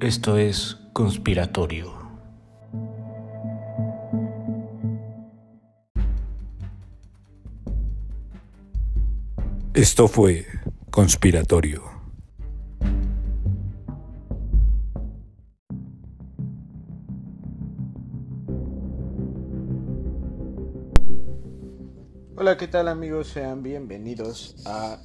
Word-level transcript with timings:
Esto 0.00 0.36
es 0.36 0.76
conspiratorio. 0.92 1.92
Esto 9.74 10.06
fue 10.06 10.46
conspiratorio. 10.92 11.82
Hola, 22.36 22.56
¿qué 22.56 22.68
tal 22.68 22.86
amigos? 22.86 23.26
Sean 23.26 23.64
bienvenidos 23.64 24.54
a 24.64 25.02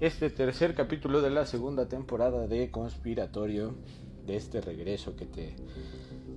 este 0.00 0.30
tercer 0.30 0.74
capítulo 0.74 1.20
de 1.20 1.28
la 1.28 1.44
segunda 1.44 1.86
temporada 1.86 2.46
de 2.46 2.70
Conspiratorio, 2.70 3.74
de 4.26 4.34
este 4.36 4.62
regreso 4.62 5.14
que 5.14 5.26
te 5.26 5.56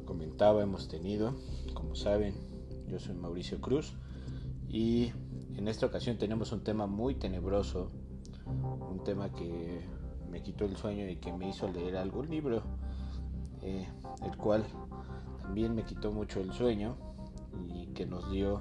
comentaba 0.04 0.62
hemos 0.62 0.90
tenido. 0.90 1.34
Como 1.74 1.96
saben, 1.96 2.36
yo 2.90 3.00
soy 3.00 3.16
Mauricio 3.16 3.62
Cruz 3.62 3.94
y 4.68 5.14
en 5.56 5.70
esta 5.70 5.86
ocasión 5.86 6.18
tenemos 6.18 6.52
un 6.52 6.62
tema 6.62 6.88
muy 6.88 7.16
tenebroso, 7.16 7.90
un 8.46 9.02
tema 9.06 9.32
que 9.32 9.80
me 10.30 10.44
quitó 10.44 10.66
el 10.66 10.76
sueño 10.76 11.08
y 11.08 11.16
que 11.16 11.32
me 11.32 11.48
hizo 11.48 11.72
leer 11.72 11.96
algún 11.96 12.30
libro, 12.30 12.64
eh, 13.62 13.88
el 14.26 14.36
cual 14.36 14.66
también 15.42 15.74
me 15.74 15.86
quitó 15.86 16.12
mucho 16.12 16.42
el 16.42 16.52
sueño 16.52 16.98
y 17.74 17.88
que 17.94 18.06
nos 18.06 18.30
dio 18.30 18.60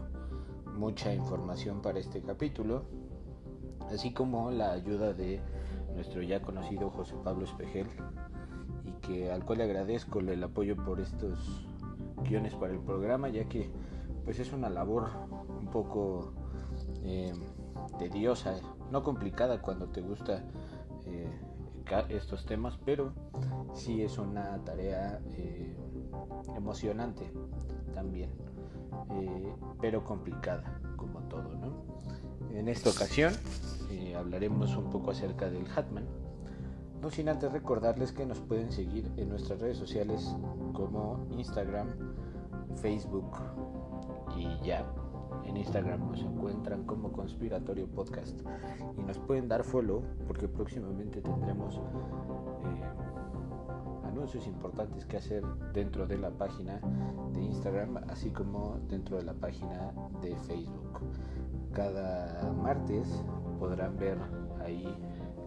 mucha 0.77 1.12
información 1.12 1.83
para 1.83 1.98
este 1.98 2.23
capítulo 2.23 3.02
así 3.91 4.13
como 4.13 4.51
la 4.51 4.73
ayuda 4.73 5.13
de 5.13 5.41
nuestro 5.95 6.23
ya 6.23 6.41
conocido 6.41 6.91
José 6.91 7.15
Pablo 7.23 7.45
Espejel 7.45 7.87
y 8.84 8.93
que 9.06 9.31
al 9.31 9.45
cual 9.45 9.59
le 9.59 9.65
agradezco 9.65 10.20
el 10.20 10.43
apoyo 10.43 10.77
por 10.77 11.01
estos 11.01 11.67
guiones 12.23 12.55
para 12.55 12.73
el 12.73 12.81
programa 12.81 13.29
ya 13.29 13.45
que 13.45 13.71
pues 14.25 14.39
es 14.39 14.53
una 14.53 14.71
labor 14.71 15.11
un 15.59 15.67
poco 15.67 16.33
eh, 17.05 17.33
tediosa 17.98 18.61
no 18.91 19.03
complicada 19.03 19.61
cuando 19.61 19.89
te 19.89 20.01
gusta 20.01 20.45
eh, 21.06 21.31
estos 22.09 22.47
temas 22.47 22.78
pero 22.84 23.12
sí 23.75 24.03
es 24.03 24.17
una 24.19 24.59
tarea 24.65 25.21
eh, 25.37 25.77
emocionante 26.56 27.31
también 27.95 28.31
pero 29.81 30.05
complicada 30.05 30.81
como 30.97 31.21
todo 31.25 31.55
no 31.55 31.84
en 32.55 32.69
esta 32.69 32.91
ocasión 32.91 33.34
eh, 33.93 34.17
hablaremos 34.17 34.75
un 34.77 34.89
poco 34.89 35.11
acerca 35.11 35.51
del 35.51 35.67
Hatman, 35.77 36.07
no 37.03 37.11
sin 37.11 37.29
antes 37.29 37.53
recordarles 37.53 38.12
que 38.12 38.25
nos 38.25 38.41
pueden 38.41 38.73
seguir 38.73 39.12
en 39.19 39.29
nuestras 39.29 39.61
redes 39.61 39.77
sociales 39.77 40.34
como 40.73 41.27
Instagram, 41.31 41.89
Facebook 42.77 43.37
y 44.34 44.49
ya. 44.65 44.87
En 45.45 45.59
Instagram 45.59 46.09
nos 46.09 46.23
encuentran 46.23 46.84
como 46.84 47.12
Conspiratorio 47.12 47.87
Podcast 47.87 48.41
y 48.97 49.03
nos 49.03 49.19
pueden 49.19 49.49
dar 49.49 49.62
follow 49.62 50.03
porque 50.27 50.49
próximamente 50.49 51.21
tendremos 51.21 51.77
eh, 51.77 52.83
anuncios 54.06 54.47
importantes 54.47 55.05
que 55.05 55.19
hacer 55.19 55.45
dentro 55.75 56.06
de 56.06 56.17
la 56.17 56.31
página 56.31 56.81
de 57.34 57.43
Instagram 57.43 57.99
así 58.09 58.31
como 58.31 58.79
dentro 58.89 59.19
de 59.19 59.25
la 59.25 59.34
página 59.34 59.93
de 60.23 60.34
Facebook 60.37 61.01
cada 61.73 62.53
martes 62.53 63.09
podrán 63.63 63.97
ver 63.97 64.19
ahí 64.65 64.85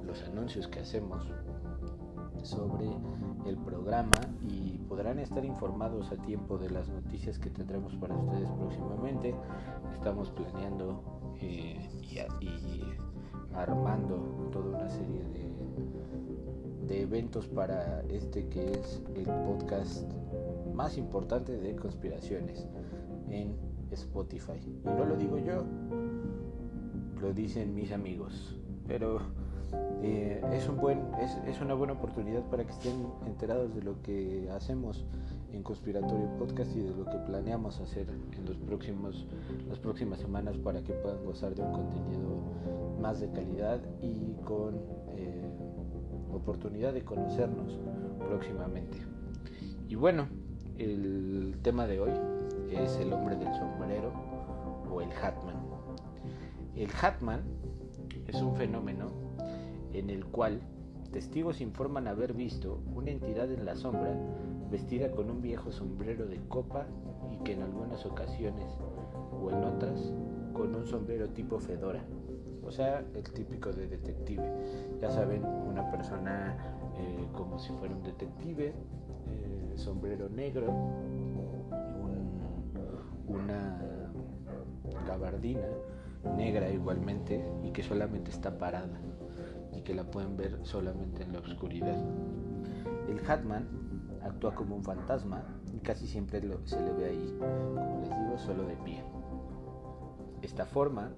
los 0.06 0.24
anuncios 0.24 0.70
que 0.70 0.80
hacemos 0.80 1.22
sobre 2.44 2.90
el 3.46 3.58
programa 3.58 4.16
y 4.42 4.78
podrán 4.88 5.20
estar 5.20 5.44
informados 5.44 6.14
a 6.14 6.16
tiempo 6.22 6.58
de 6.58 6.70
las 6.70 6.88
noticias 6.88 7.38
que 7.38 7.50
tendremos 7.50 7.94
para 7.98 8.16
ustedes 8.16 8.50
próximamente. 8.52 9.36
Estamos 9.94 10.32
planeando 10.32 11.04
eh, 11.42 11.90
y, 12.40 12.84
armando 13.54 14.16
toda 14.54 14.78
una 14.78 14.90
serie 14.90 15.22
de, 15.34 16.88
de 16.88 17.02
eventos 17.02 17.48
para 17.48 18.00
este 18.04 18.48
que 18.48 18.80
es 18.80 19.02
el 19.14 19.26
podcast 19.26 20.10
más 20.74 20.98
importante 20.98 21.58
de 21.58 21.76
conspiraciones 21.76 22.66
en 23.30 23.58
Spotify. 23.92 24.62
Y 24.64 24.88
no 24.88 25.04
lo 25.04 25.18
digo 25.18 25.38
yo, 25.38 25.66
lo 27.22 27.34
dicen 27.34 27.74
mis 27.76 27.92
amigos. 27.92 28.56
Pero 28.88 29.20
eh, 30.04 30.42
es, 30.54 30.68
un 30.70 30.78
buen, 30.78 31.02
es, 31.22 31.38
es, 31.48 31.62
una 31.62 31.74
buena 31.74 31.94
oportunidad 31.94 32.44
para 32.44 32.64
que 32.64 32.72
estén 32.72 33.08
enterados 33.26 33.74
de 33.74 33.82
lo 33.82 34.02
que 34.02 34.50
hacemos 34.52 35.06
en 35.52 35.64
Conspiratorio 35.64 36.28
Podcast 36.38 36.76
y 36.76 36.82
de 36.82 36.94
lo 36.94 37.06
que 37.06 37.18
planeamos 37.18 37.80
hacer 37.80 38.08
en 38.10 38.46
los 38.46 38.58
próximos, 38.58 39.26
las 39.70 39.80
próximas 39.80 40.20
semanas 40.20 40.58
para 40.58 40.84
que 40.84 40.94
puedan 40.94 41.24
gozar 41.26 41.56
de 41.56 41.64
un 41.64 41.72
contenido 41.72 42.42
más 43.00 43.20
de 43.20 43.32
calidad 43.32 43.80
y 44.02 44.34
con 44.44 44.76
eh, 45.16 45.50
oportunidad 46.34 46.94
de 46.94 47.04
conocernos 47.04 47.80
próximamente. 48.28 48.98
Y 49.88 49.96
bueno, 49.96 50.28
el 50.78 51.58
tema 51.62 51.88
de 51.88 52.02
hoy 52.02 52.12
es 52.72 52.98
el 52.98 53.14
hombre 53.14 53.36
del 53.38 53.54
sombrero 53.56 54.12
o 54.92 55.02
el 55.02 55.12
Hatman. 55.12 55.75
El 56.76 56.90
Hatman 57.02 57.42
es 58.28 58.42
un 58.42 58.56
fenómeno 58.56 59.12
en 59.94 60.10
el 60.10 60.26
cual 60.26 60.60
testigos 61.12 61.62
informan 61.62 62.08
haber 62.08 62.34
visto 62.34 62.82
una 62.94 63.12
entidad 63.12 63.50
en 63.50 63.64
la 63.64 63.76
sombra 63.76 64.14
vestida 64.70 65.12
con 65.12 65.30
un 65.30 65.42
viejo 65.42 65.72
sombrero 65.72 66.26
de 66.26 66.40
copa 66.50 66.86
y 67.32 67.42
que 67.44 67.54
en 67.54 67.62
algunas 67.62 68.06
ocasiones 68.06 68.70
o 69.42 69.50
en 69.52 69.64
otras 69.64 70.14
con 70.54 70.76
un 70.76 70.86
sombrero 70.86 71.30
tipo 71.30 71.60
fedora, 71.60 72.04
o 72.62 72.72
sea, 72.72 73.06
el 73.14 73.24
típico 73.24 73.72
de 73.72 73.88
detective. 73.88 74.44
Ya 75.02 75.10
saben, 75.12 75.46
una 75.46 75.90
persona 75.92 76.58
eh, 76.98 77.28
como 77.34 77.58
si 77.60 77.72
fuera 77.74 77.96
un 77.96 78.04
detective, 78.04 78.68
eh, 78.68 79.74
sombrero 79.76 80.28
negro, 80.30 80.74
una 83.28 83.80
gabardina 85.08 85.68
negra 86.38 86.70
igualmente 86.70 87.46
y 87.64 87.72
que 87.72 87.84
solamente 87.84 88.32
está 88.32 88.58
parada 88.58 89.00
y 89.74 89.82
que 89.82 89.94
la 89.94 90.10
pueden 90.10 90.38
ver 90.38 90.60
solamente 90.64 91.24
en 91.24 91.34
la 91.34 91.40
oscuridad. 91.40 92.04
El 93.10 93.20
Hatman 93.30 93.68
actúa 94.24 94.56
como 94.56 94.76
un 94.76 94.84
fantasma 94.84 95.44
y 95.74 95.80
casi 95.80 96.08
siempre 96.08 96.42
se 96.66 96.82
le 96.82 96.94
ve 96.94 97.06
ahí, 97.06 97.38
como 97.40 98.02
les 98.02 98.10
digo, 98.10 98.38
solo 98.38 98.68
de 98.68 98.76
pie. 98.78 99.04
Esta 100.42 100.66
forma 100.66 101.12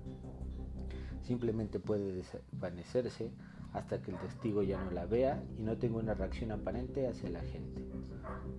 simplemente 1.22 1.80
puede 1.80 2.14
desvanecerse 2.14 3.32
hasta 3.74 4.02
que 4.02 4.12
el 4.12 4.18
testigo 4.18 4.64
ya 4.64 4.84
no 4.84 4.92
la 4.92 5.06
vea 5.06 5.44
y 5.58 5.64
no 5.64 5.78
tenga 5.78 5.98
una 5.98 6.14
reacción 6.14 6.52
aparente 6.52 7.08
hacia 7.08 7.30
la 7.30 7.42
gente. 7.42 7.86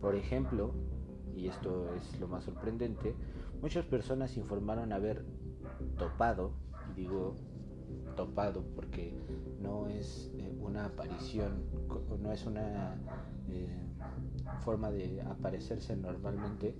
Por 0.00 0.15
ejemplo, 0.15 0.72
y 1.34 1.48
esto 1.48 1.94
es 1.94 2.20
lo 2.20 2.28
más 2.28 2.44
sorprendente, 2.44 3.15
muchas 3.60 3.84
personas 3.86 4.36
informaron 4.36 4.92
haber 4.92 5.25
topado, 5.98 6.53
digo 6.97 7.34
topado 8.16 8.64
porque 8.75 9.14
no 9.60 9.86
es 9.86 10.31
eh, 10.34 10.56
una 10.60 10.86
aparición, 10.86 11.62
no 12.20 12.32
es 12.32 12.47
una 12.47 12.97
eh, 13.48 13.69
forma 14.64 14.91
de 14.91 15.22
aparecerse 15.22 15.97
normalmente, 15.97 16.75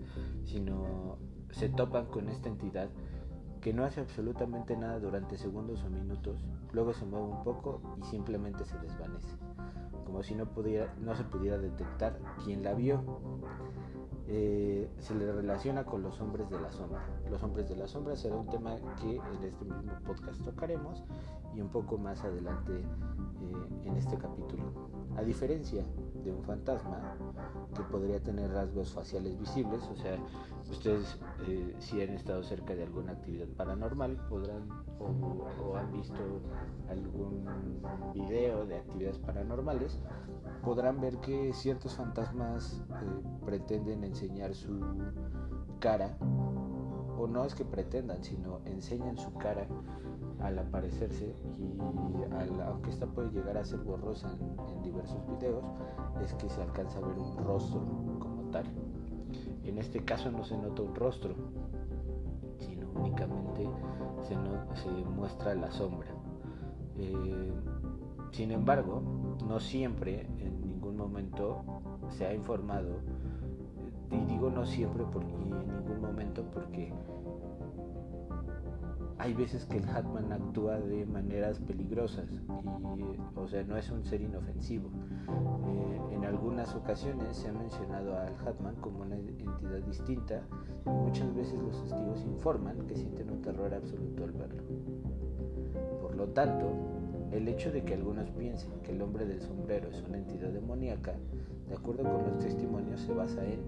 sino 0.45 1.19
se 1.51 1.69
topan 1.69 2.07
con 2.07 2.29
esta 2.29 2.49
entidad 2.49 2.91
que 3.61 3.73
no 3.73 3.85
hace 3.85 4.01
absolutamente 4.01 4.77
nada 4.77 4.99
durante 5.01 5.37
segundos 5.37 5.83
o 5.85 5.91
minutos, 5.91 6.45
luego 6.73 6.93
se 6.93 7.05
mueve 7.05 7.27
un 7.27 7.43
poco 7.43 7.81
y 8.01 8.05
simplemente 8.05 8.65
se 8.65 8.79
desvanece, 8.79 9.37
como 10.05 10.23
si 10.23 10.35
no, 10.35 10.47
pudiera, 10.47 10.95
no 11.01 11.15
se 11.15 11.25
pudiera 11.25 11.59
detectar 11.59 12.19
quién 12.45 12.63
la 12.63 12.75
vio. 12.75 13.03
Eh, 14.31 14.87
se 14.99 15.15
le 15.15 15.33
relaciona 15.33 15.85
con 15.85 16.03
los 16.03 16.21
hombres 16.21 16.51
de 16.51 16.61
la 16.61 16.71
sombra. 16.71 17.03
Los 17.31 17.43
hombres 17.43 17.67
de 17.69 17.77
la 17.77 17.89
sombra 17.89 18.15
será 18.15 18.37
un 18.37 18.47
tema 18.47 18.77
que 19.01 19.17
en 19.17 19.45
este 19.45 19.65
mismo 19.65 19.93
podcast 20.05 20.45
tocaremos 20.45 21.03
y 21.55 21.63
un 21.63 21.69
poco 21.69 21.97
más 21.97 22.23
adelante 22.25 22.73
eh, 22.73 23.87
en 23.87 23.97
este 23.97 24.19
capítulo. 24.19 24.65
A 25.17 25.23
diferencia 25.23 25.83
de 26.25 26.33
un 26.33 26.43
fantasma 26.43 27.17
que 27.75 27.83
podría 27.85 28.21
tener 28.21 28.51
rasgos 28.53 28.93
faciales 28.93 29.39
visibles, 29.39 29.83
o 29.91 29.97
sea, 29.97 30.19
ustedes 30.71 31.19
eh, 31.47 31.75
si 31.79 32.03
han 32.03 32.11
estado 32.11 32.43
cerca 32.43 32.75
de 32.75 32.85
alguna 32.85 33.13
actividad 33.13 33.47
paranormal 33.57 34.17
podrán 34.29 34.69
o, 34.99 35.77
han 35.77 35.93
visto 35.93 36.41
algún 36.89 37.47
video 38.13 38.67
de 38.67 38.77
actividades 38.77 39.19
paranormales, 39.19 39.99
podrán 40.63 41.01
ver 41.01 41.19
que 41.19 41.53
ciertos 41.53 41.95
fantasmas 41.95 42.83
pretenden 43.45 44.05
enseñar 44.05 44.55
su 44.55 44.81
cara, 45.79 46.17
o 47.19 47.27
no 47.27 47.45
es 47.45 47.55
que 47.55 47.65
pretendan, 47.65 48.23
sino 48.23 48.61
enseñan 48.65 49.17
su 49.17 49.33
cara 49.35 49.67
al 50.41 50.59
aparecerse 50.59 51.35
y 51.59 51.79
aunque 52.67 52.91
esta 52.91 53.07
puede 53.07 53.31
llegar 53.31 53.57
a 53.57 53.65
ser 53.65 53.81
borrosa 53.81 54.31
en, 54.69 54.83
diversos 54.83 55.27
videos, 55.27 55.65
es 56.23 56.35
que 56.35 56.49
se 56.49 56.63
alcanza 56.63 56.99
a 56.99 57.03
ver 57.03 57.19
un 57.19 57.37
rostro 57.39 57.81
como 58.19 58.43
tal. 58.51 58.65
En 59.65 59.79
este 59.79 60.05
caso 60.05 60.31
no 60.31 60.45
se 60.45 60.57
nota 60.57 60.83
un 60.83 60.95
rostro, 60.95 61.35
sino 62.59 62.89
únicamente 62.95 63.69
se, 64.27 64.91
muestra 65.11 65.55
la 65.55 65.71
sombra. 65.71 66.09
Eh, 66.97 67.53
sin 68.33 68.53
embargo, 68.53 69.03
no 69.47 69.61
siempre, 69.61 70.27
en 70.39 70.61
ningún 70.61 70.97
momento, 70.97 71.63
se 72.11 72.27
ha 72.27 72.35
informado, 72.35 72.97
y 74.11 74.25
digo 74.25 74.51
no 74.51 74.65
siempre 74.65 75.05
porque, 75.13 75.33
en 75.33 75.51
ningún 75.51 76.01
momento 76.01 76.43
porque 76.53 76.93
hay 79.19 79.35
veces 79.35 79.67
que 79.67 79.79
el 79.79 79.89
Hatman 79.89 80.33
actúa 80.33 80.79
de 80.79 81.05
maneras 81.07 81.59
peligrosas 81.61 82.27
y, 82.97 83.39
o 83.39 83.49
sea, 83.49 83.63
no 83.65 83.77
es 83.77 83.91
un 83.91 84.05
ser 84.05 84.21
inofensivo. 84.21 84.91
Eh, 85.29 86.15
en 86.15 86.25
algunas 86.25 86.75
ocasiones 86.75 87.37
se 87.37 87.49
ha 87.49 87.53
mencionado 87.53 88.17
al 88.17 88.35
Hatman 88.47 88.77
como 88.77 89.03
una 89.03 89.17
entidad 89.17 89.81
distinta 89.87 90.43
y 90.87 90.91
muchas 90.91 91.35
veces 91.35 91.59
los 91.61 91.83
testigos 91.83 92.23
informan 92.25 92.87
que 92.87 92.97
sienten 92.97 93.31
un 93.31 93.43
terror 93.43 93.75
absoluto 93.75 94.25
al 94.25 94.33
verlo. 94.33 94.63
Por 96.01 96.15
lo 96.15 96.29
tanto, 96.29 96.73
el 97.33 97.49
hecho 97.49 97.73
de 97.73 97.85
que 97.85 97.95
algunos 97.95 98.31
piensen 98.31 98.71
que 98.83 98.93
el 98.93 99.03
hombre 99.03 99.27
del 99.27 99.43
sombrero 99.43 99.89
es 99.91 100.03
una 100.09 100.19
entidad 100.19 100.51
demoníaca, 100.51 101.15
de 101.69 101.75
acuerdo 101.75 102.05
con 102.05 102.25
los 102.25 102.39
testimonios, 102.39 103.01
se 103.01 103.13
basa 103.13 103.45
en 103.45 103.61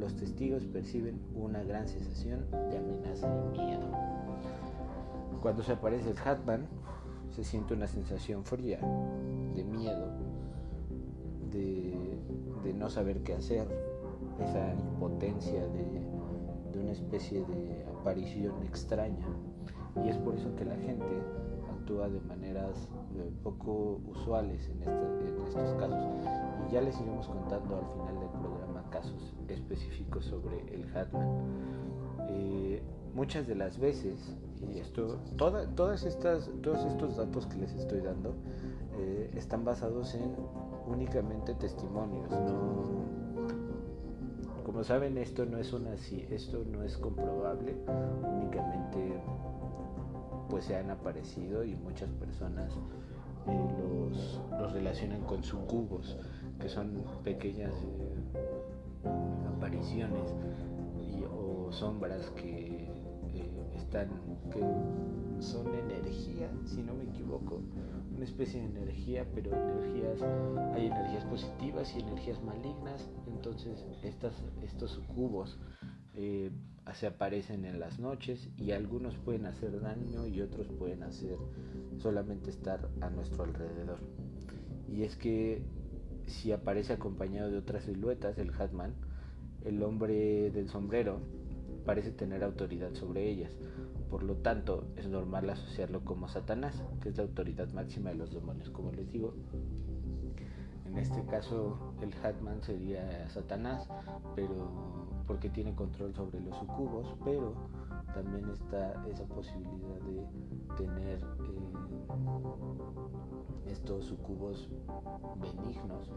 los 0.00 0.16
testigos 0.16 0.64
perciben 0.64 1.20
una 1.34 1.62
gran 1.62 1.86
sensación 1.86 2.46
de 2.70 2.78
amenaza 2.78 3.28
y 3.54 3.58
miedo. 3.58 4.29
Cuando 5.40 5.62
se 5.62 5.72
aparece 5.72 6.10
el 6.10 6.18
Hatman, 6.18 6.68
se 7.30 7.44
siente 7.44 7.72
una 7.74 7.86
sensación 7.86 8.44
fría, 8.44 8.78
de 9.54 9.64
miedo, 9.64 10.06
de, 11.50 12.74
no 12.74 12.88
saber 12.88 13.22
qué 13.22 13.34
hacer, 13.34 13.66
esa 14.38 14.74
impotencia 14.74 15.66
de, 15.68 16.78
una 16.78 16.92
especie 16.92 17.44
de 17.44 17.84
aparición 18.00 18.62
extraña. 18.64 19.26
Y 20.04 20.08
es 20.08 20.16
por 20.18 20.34
eso 20.34 20.54
que 20.56 20.64
la 20.64 20.76
gente 20.76 21.04
actúa 21.70 22.08
de 22.08 22.20
maneras 22.20 22.88
eh, 23.16 23.30
poco 23.42 24.00
usuales 24.06 24.68
en, 24.68 24.82
estos 24.82 25.74
casos. 25.74 25.98
Y 26.68 26.72
ya 26.72 26.80
les 26.80 26.98
iremos 27.00 27.26
contando 27.28 27.76
al 27.76 27.86
final 27.86 28.20
del 28.20 28.40
programa 28.40 28.88
casos 28.90 29.34
específicos 29.48 30.24
sobre 30.24 30.60
el 30.74 30.84
Hatman. 30.96 31.28
Eh, 32.28 32.82
muchas 33.14 33.46
de 33.46 33.56
las 33.56 33.78
veces 33.78 34.36
y 34.68 34.78
esto, 34.78 35.18
todas 35.36 36.04
estas, 36.04 36.50
todos 36.62 36.84
estos 36.84 37.16
datos 37.16 37.46
que 37.46 37.56
les 37.56 37.72
estoy 37.72 38.00
dando 38.00 38.34
eh, 38.98 39.30
están 39.34 39.64
basados 39.64 40.14
en 40.14 40.34
únicamente 40.86 41.54
testimonios. 41.54 42.28
como 44.64 44.84
saben, 44.84 45.16
esto 45.18 45.46
no 45.46 45.58
es 45.58 45.72
una, 45.72 45.94
esto 45.94 46.64
no 46.70 46.82
es 46.82 46.96
comprobable, 46.98 47.76
únicamente 48.22 49.22
pues 50.48 50.64
se 50.64 50.76
han 50.76 50.90
aparecido 50.90 51.64
y 51.64 51.76
muchas 51.76 52.10
personas 52.10 52.72
eh, 53.46 53.68
los, 53.78 54.40
los, 54.60 54.72
relacionan 54.72 55.22
con 55.22 55.42
sucubos, 55.42 56.16
que 56.60 56.68
son 56.68 57.02
pequeñas 57.24 57.72
eh, 57.72 59.08
apariciones 59.56 60.34
o 61.32 61.72
sombras 61.72 62.30
que 62.30 62.79
que 63.90 64.60
son 65.42 65.74
energía, 65.74 66.50
si 66.64 66.82
no 66.82 66.94
me 66.94 67.04
equivoco, 67.04 67.60
una 68.14 68.24
especie 68.24 68.60
de 68.60 68.66
energía, 68.66 69.26
pero 69.34 69.50
energías, 69.52 70.22
hay 70.74 70.86
energías 70.86 71.24
positivas 71.24 71.94
y 71.96 72.00
energías 72.00 72.42
malignas, 72.42 73.08
entonces 73.26 73.84
estos 74.02 74.98
cubos 75.14 75.58
eh, 76.14 76.50
se 76.94 77.06
aparecen 77.06 77.64
en 77.64 77.80
las 77.80 77.98
noches 77.98 78.48
y 78.56 78.72
algunos 78.72 79.16
pueden 79.18 79.46
hacer 79.46 79.80
daño 79.80 80.26
y 80.26 80.40
otros 80.40 80.66
pueden 80.78 81.02
hacer 81.02 81.36
solamente 81.98 82.50
estar 82.50 82.88
a 83.00 83.10
nuestro 83.10 83.44
alrededor. 83.44 83.98
Y 84.88 85.04
es 85.04 85.16
que 85.16 85.62
si 86.26 86.52
aparece 86.52 86.92
acompañado 86.92 87.50
de 87.50 87.58
otras 87.58 87.84
siluetas, 87.84 88.38
el 88.38 88.52
Hatman, 88.52 88.94
el 89.64 89.82
hombre 89.82 90.50
del 90.50 90.68
sombrero, 90.68 91.20
parece 91.90 92.12
tener 92.12 92.44
autoridad 92.44 92.94
sobre 92.94 93.28
ellas. 93.28 93.50
Por 94.10 94.22
lo 94.22 94.36
tanto, 94.36 94.84
es 94.94 95.08
normal 95.08 95.50
asociarlo 95.50 96.04
como 96.04 96.28
Satanás, 96.28 96.84
que 97.02 97.08
es 97.08 97.16
la 97.16 97.24
autoridad 97.24 97.68
máxima 97.72 98.10
de 98.10 98.14
los 98.14 98.30
demonios, 98.32 98.70
como 98.70 98.92
les 98.92 99.10
digo. 99.10 99.34
En 100.86 100.96
este 100.98 101.26
caso, 101.26 101.92
el 102.00 102.14
Hatman 102.22 102.62
sería 102.62 103.28
Satanás, 103.30 103.88
pero 104.36 104.70
porque 105.26 105.48
tiene 105.48 105.74
control 105.74 106.14
sobre 106.14 106.38
los 106.38 106.56
sucubos, 106.58 107.16
pero 107.24 107.54
también 108.14 108.48
está 108.50 109.04
esa 109.08 109.24
posibilidad 109.24 109.98
de 110.06 110.24
tener 110.76 111.18
eh, 111.18 111.24
estos 113.70 114.06
sucubos 114.06 114.68
benignos, 115.36 116.08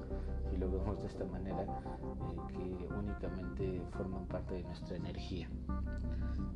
si 0.49 0.57
lo 0.57 0.71
vemos 0.71 0.99
de 1.01 1.07
esta 1.07 1.25
manera, 1.25 1.63
eh, 1.63 2.77
que 2.77 2.93
únicamente 2.93 3.81
forman 3.91 4.25
parte 4.27 4.55
de 4.55 4.63
nuestra 4.63 4.97
energía. 4.97 5.49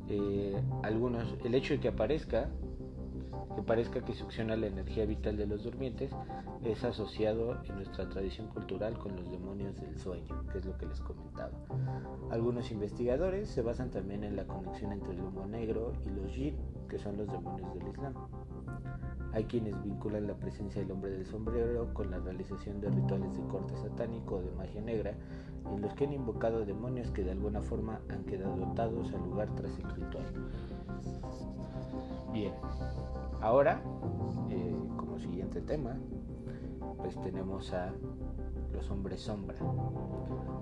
Eh, 0.08 0.62
algunos, 0.82 1.36
el 1.44 1.54
hecho 1.54 1.74
de 1.74 1.80
que 1.80 1.88
aparezca 1.88 2.48
que 3.58 3.62
parezca 3.62 4.04
que 4.04 4.14
succiona 4.14 4.56
la 4.56 4.68
energía 4.68 5.04
vital 5.04 5.36
de 5.36 5.46
los 5.46 5.64
durmientes, 5.64 6.12
es 6.64 6.84
asociado 6.84 7.60
en 7.64 7.74
nuestra 7.74 8.08
tradición 8.08 8.46
cultural 8.48 8.96
con 8.98 9.16
los 9.16 9.30
demonios 9.30 9.74
del 9.80 9.98
sueño, 9.98 10.46
que 10.52 10.58
es 10.58 10.64
lo 10.64 10.76
que 10.78 10.86
les 10.86 11.00
comentaba. 11.00 11.50
Algunos 12.30 12.70
investigadores 12.70 13.48
se 13.48 13.62
basan 13.62 13.90
también 13.90 14.22
en 14.22 14.36
la 14.36 14.46
conexión 14.46 14.92
entre 14.92 15.12
el 15.12 15.22
humo 15.22 15.46
negro 15.46 15.92
y 16.06 16.10
los 16.10 16.32
jinn, 16.32 16.56
que 16.88 16.98
son 16.98 17.16
los 17.16 17.26
demonios 17.26 17.74
del 17.74 17.88
Islam. 17.88 18.14
Hay 19.38 19.44
quienes 19.44 19.80
vinculan 19.84 20.26
la 20.26 20.34
presencia 20.34 20.82
del 20.82 20.90
hombre 20.90 21.12
del 21.12 21.24
sombrero 21.24 21.94
con 21.94 22.10
la 22.10 22.18
realización 22.18 22.80
de 22.80 22.90
rituales 22.90 23.32
de 23.36 23.46
corte 23.46 23.72
satánico 23.76 24.38
o 24.38 24.42
de 24.42 24.50
magia 24.50 24.80
negra, 24.80 25.14
en 25.72 25.80
los 25.80 25.94
que 25.94 26.06
han 26.06 26.12
invocado 26.12 26.66
demonios 26.66 27.08
que 27.12 27.22
de 27.22 27.30
alguna 27.30 27.62
forma 27.62 28.00
han 28.08 28.24
quedado 28.24 28.66
atados 28.66 29.12
al 29.12 29.22
lugar 29.22 29.48
tras 29.54 29.78
el 29.78 29.88
ritual. 29.94 30.24
Bien, 32.32 32.52
Ahora, 33.40 33.80
eh, 34.50 34.76
como 34.96 35.20
siguiente 35.20 35.60
tema, 35.60 35.96
pues 36.96 37.14
tenemos 37.22 37.72
a 37.72 37.92
los 38.72 38.90
hombres 38.90 39.20
sombra. 39.20 39.54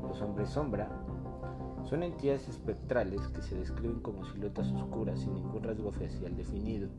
Los 0.03 0.21
hombres 0.21 0.51
sombra 0.51 0.91
son 1.89 2.03
entidades 2.03 2.47
espectrales 2.47 3.27
que 3.29 3.41
se 3.41 3.55
describen 3.57 4.01
como 4.01 4.27
siluetas 4.27 4.71
oscuras 4.73 5.21
sin 5.21 5.33
ningún 5.33 5.63
rasgo 5.63 5.91
facial 5.93 6.37
definido, 6.37 6.91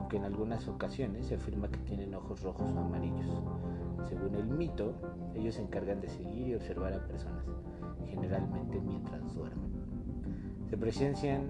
aunque 0.00 0.16
en 0.16 0.24
algunas 0.24 0.66
ocasiones 0.66 1.26
se 1.26 1.34
afirma 1.34 1.70
que 1.70 1.78
tienen 1.80 2.14
ojos 2.14 2.42
rojos 2.42 2.72
o 2.74 2.80
amarillos. 2.80 3.26
Según 4.08 4.34
el 4.34 4.46
mito, 4.46 4.94
ellos 5.34 5.56
se 5.56 5.60
encargan 5.60 6.00
de 6.00 6.08
seguir 6.08 6.48
y 6.48 6.54
observar 6.54 6.94
a 6.94 7.06
personas, 7.06 7.44
generalmente 8.08 8.80
mientras 8.80 9.34
duermen. 9.34 9.70
Se 10.70 10.78
presencian 10.78 11.48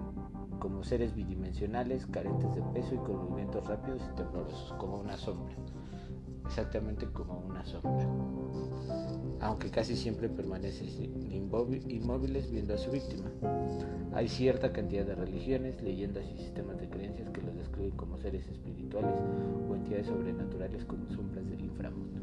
como 0.59 0.83
seres 0.83 1.15
bidimensionales, 1.15 2.05
carentes 2.07 2.53
de 2.53 2.61
peso 2.73 2.93
y 2.93 2.97
con 2.97 3.19
movimientos 3.23 3.65
rápidos 3.67 4.01
y 4.11 4.15
temblorosos, 4.17 4.73
como 4.73 4.97
una 4.97 5.15
sombra. 5.15 5.55
Exactamente 6.45 7.05
como 7.05 7.39
una 7.39 7.65
sombra. 7.65 8.05
Aunque 9.39 9.71
casi 9.71 9.95
siempre 9.95 10.27
permanecen 10.27 10.89
inmóviles 11.31 12.51
viendo 12.51 12.73
a 12.73 12.77
su 12.77 12.91
víctima. 12.91 13.31
Hay 14.13 14.27
cierta 14.27 14.73
cantidad 14.73 15.05
de 15.05 15.15
religiones, 15.15 15.81
leyendas 15.81 16.25
y 16.25 16.37
sistemas 16.37 16.77
de 16.77 16.89
creencias 16.89 17.29
que 17.29 17.41
los 17.41 17.55
describen 17.55 17.91
como 17.91 18.17
seres 18.17 18.45
espirituales 18.49 19.15
o 19.69 19.75
entidades 19.75 20.07
sobrenaturales 20.07 20.83
como 20.83 21.09
sombras 21.11 21.49
del 21.49 21.61
inframundo. 21.61 22.19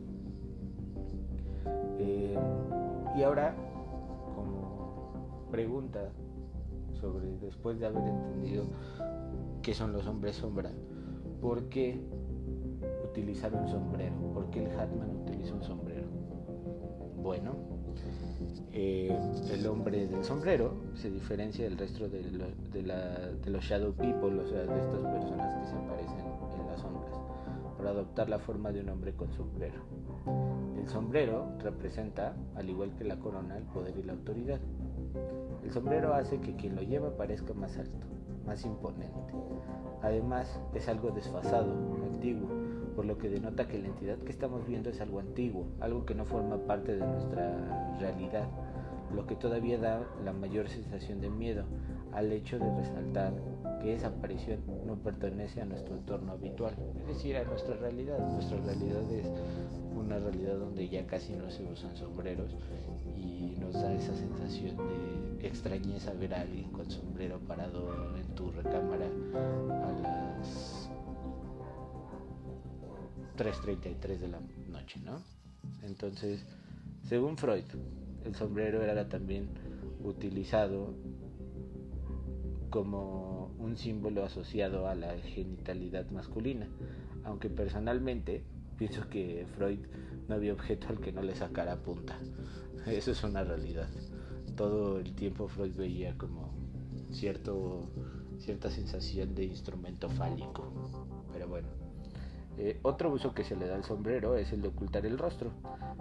Eh, 1.99 2.39
y 3.17 3.23
ahora, 3.23 3.55
como 4.35 5.49
pregunta 5.51 6.11
sobre, 7.01 7.39
después 7.39 7.81
de 7.81 7.87
haber 7.87 8.07
entendido 8.07 8.65
qué 9.63 9.73
son 9.73 9.93
los 9.93 10.07
hombres 10.07 10.37
sombra, 10.37 10.71
¿por 11.41 11.71
qué 11.71 11.99
utilizar 13.11 13.55
un 13.55 13.67
sombrero? 13.67 14.15
¿Por 14.35 14.51
qué 14.51 14.67
el 14.67 14.79
Hatman 14.79 15.23
utiliza 15.23 15.55
un 15.55 15.63
sombrero? 15.63 15.88
Bueno, 17.23 17.57
eh, 18.73 19.17
el 19.53 19.67
hombre 19.67 20.07
del 20.07 20.25
sombrero 20.25 20.73
se 20.95 21.11
diferencia 21.11 21.65
del 21.65 21.77
resto 21.77 22.09
de, 22.09 22.23
de, 22.23 23.51
los 23.51 23.65
shadow 23.65 23.93
people, 23.93 24.39
o 24.39 24.47
sea, 24.47 24.59
de 24.59 24.79
estas 24.79 25.01
personas 25.01 25.55
que 25.55 25.67
se 25.67 25.77
aparecen 25.77 26.27
en 26.61 26.67
las 26.67 26.81
sombras, 26.81 27.13
por 27.77 27.87
adoptar 27.87 28.29
la 28.29 28.39
forma 28.39 28.71
de 28.71 28.81
un 28.81 28.91
hombre 28.91 29.13
con 29.15 29.33
sombrero. 29.33 29.81
El 30.81 30.89
sombrero 30.89 31.49
representa, 31.59 32.35
al 32.55 32.71
igual 32.71 32.95
que 32.97 33.05
la 33.05 33.19
corona, 33.19 33.57
el 33.57 33.65
poder 33.65 33.97
y 33.99 34.03
la 34.05 34.13
autoridad. 34.13 34.61
El 35.65 35.73
sombrero 35.73 36.15
hace 36.15 36.41
que 36.41 36.55
quien 36.55 36.77
lo 36.77 36.83
lleva 36.83 37.17
parezca 37.17 37.53
más 37.55 37.77
alto. 37.79 38.07
más 38.47 38.65
imponente. 38.65 39.35
Además, 40.03 40.61
es 40.73 40.89
algo 40.89 41.11
desfasado, 41.11 41.71
antiguo, 42.05 42.49
por 42.99 43.07
lo 43.07 43.17
que 43.17 43.29
denota 43.29 43.69
que 43.69 43.79
la 43.79 43.87
entidad 43.87 44.19
que 44.19 44.33
estamos 44.33 44.67
viendo 44.67 44.91
es 44.91 45.01
algo 45.01 45.21
antiguo, 45.21 45.69
algo 45.79 46.05
que 46.05 46.17
no 46.17 46.25
forma 46.25 46.57
parte 46.67 46.97
de 46.97 47.07
nuestra 47.07 47.97
realidad, 48.01 48.49
lo 49.15 49.25
que 49.25 49.37
todavía 49.37 49.79
da 49.79 50.05
la 50.25 50.33
mayor 50.33 50.69
sensación 50.69 51.21
de 51.21 51.31
miedo 51.31 51.63
al 52.13 52.33
hecho 52.33 52.59
de 52.59 52.69
resaltar 52.75 53.35
que 53.81 53.95
esa 53.95 54.09
aparición 54.09 54.59
no 54.85 54.97
pertenece 54.97 55.61
a 55.61 55.65
nuestro 55.65 55.95
entorno 55.95 56.33
habitual, 56.33 56.75
es 56.99 57.07
decir, 57.07 57.37
a 57.37 57.45
nuestra 57.45 57.77
realidad. 57.77 58.19
Nuestra 58.19 58.59
realidad 58.63 59.09
es 59.13 59.29
una 59.97 60.19
realidad 60.19 60.57
donde 60.59 60.89
ya 60.89 61.07
casi 61.07 61.37
no 61.37 61.49
se 61.53 61.63
usan 61.71 61.97
sombreros 61.97 62.51
y 63.17 63.55
nos 63.61 63.75
da 63.75 63.95
esa 63.95 64.17
sensación 64.17 64.77
de 64.77 65.47
extrañeza 65.47 66.13
ver 66.15 66.35
a 66.35 66.41
alguien 66.41 66.69
con 66.73 66.91
sombrero 66.91 67.39
parado 67.47 68.17
en 68.17 68.27
tu 68.35 68.51
recámara 68.51 69.07
a 69.71 69.93
las 70.03 70.78
3.33 73.39 74.19
de 74.19 74.29
la 74.29 74.41
noche, 74.69 75.01
¿no? 75.01 75.23
Entonces, 75.83 76.45
según 77.05 77.39
Freud, 77.39 77.65
el 78.25 78.35
sombrero 78.35 78.83
era 78.83 79.09
también 79.09 79.49
utilizado 80.03 80.95
como 82.71 83.55
un 83.59 83.77
símbolo 83.77 84.25
asociado 84.25 84.89
a 84.89 84.95
la 84.95 85.17
genitalidad 85.19 86.11
masculina, 86.11 86.69
aunque 87.25 87.49
personalmente 87.49 88.43
pienso 88.77 89.09
que 89.09 89.47
Freud 89.57 89.81
no 90.29 90.35
había 90.35 90.53
objeto 90.53 90.89
al 90.89 91.01
que 91.01 91.13
no 91.13 91.23
le 91.23 91.35
sacara 91.35 91.77
punta. 91.77 92.19
Eso 92.87 93.13
es 93.13 93.23
una 93.23 93.45
realidad. 93.45 93.89
Todo 94.57 94.99
el 94.99 95.15
tiempo 95.15 95.49
Freud 95.49 95.75
veía 95.77 96.19
como 96.19 96.53
cierto, 97.11 97.89
cierta 98.39 98.71
sensación 98.71 99.35
de 99.35 99.45
instrumento 99.45 100.11
fálico. 100.11 100.73
Pero 101.33 101.49
bueno. 101.49 101.88
Eh, 102.61 102.81
otro 102.83 103.11
uso 103.13 103.35
que 103.35 103.45
se 103.45 103.55
le 103.55 103.69
da 103.69 103.77
al 103.77 103.85
sombrero 103.85 104.37
es 104.37 104.53
el 104.53 104.63
de 104.63 104.69
ocultar 104.69 105.07
el 105.07 105.17
rostro, 105.17 105.53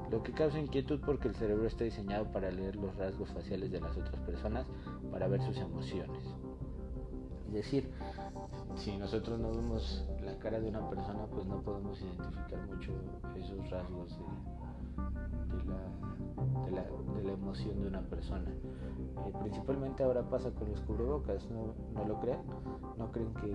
lo 0.09 0.23
que 0.23 0.31
causa 0.31 0.59
inquietud 0.59 0.99
porque 1.05 1.27
el 1.27 1.35
cerebro 1.35 1.67
está 1.67 1.83
diseñado 1.83 2.31
para 2.31 2.49
leer 2.49 2.75
los 2.75 2.95
rasgos 2.95 3.29
faciales 3.29 3.71
de 3.71 3.79
las 3.79 3.95
otras 3.95 4.19
personas, 4.21 4.65
para 5.11 5.27
ver 5.27 5.41
sus 5.43 5.57
emociones. 5.57 6.23
Es 7.47 7.53
decir, 7.53 7.91
si 8.75 8.97
nosotros 8.97 9.39
no 9.39 9.51
vemos 9.51 10.03
la 10.23 10.37
cara 10.39 10.59
de 10.59 10.69
una 10.69 10.89
persona, 10.89 11.27
pues 11.27 11.45
no 11.45 11.61
podemos 11.61 12.01
identificar 12.01 12.67
mucho 12.67 12.91
esos 13.35 13.69
rasgos 13.69 14.17
de, 16.65 16.71
la, 16.71 17.31
emoción 17.31 17.81
de 17.81 17.87
una 17.87 18.01
persona. 18.01 18.49
Eh, 18.49 19.33
principalmente 19.41 20.03
ahora 20.03 20.27
pasa 20.27 20.51
con 20.51 20.71
los 20.71 20.81
cubrebocas, 20.81 21.47
¿no, 21.51 21.73
lo 22.05 22.19
creen? 22.19 22.39
¿No 22.97 23.11
creen 23.11 23.33
que 23.35 23.47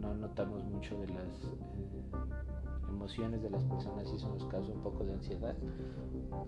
no 0.00 0.14
notamos 0.14 0.64
mucho 0.64 0.98
de 0.98 1.08
las... 1.08 1.44
Eh, 1.44 2.45
emociones 2.88 3.42
de 3.42 3.50
las 3.50 3.64
personas 3.64 4.10
y 4.12 4.16
eso 4.16 4.28
nos 4.28 4.44
causa 4.46 4.72
un 4.72 4.80
poco 4.80 5.04
de 5.04 5.14
ansiedad. 5.14 5.54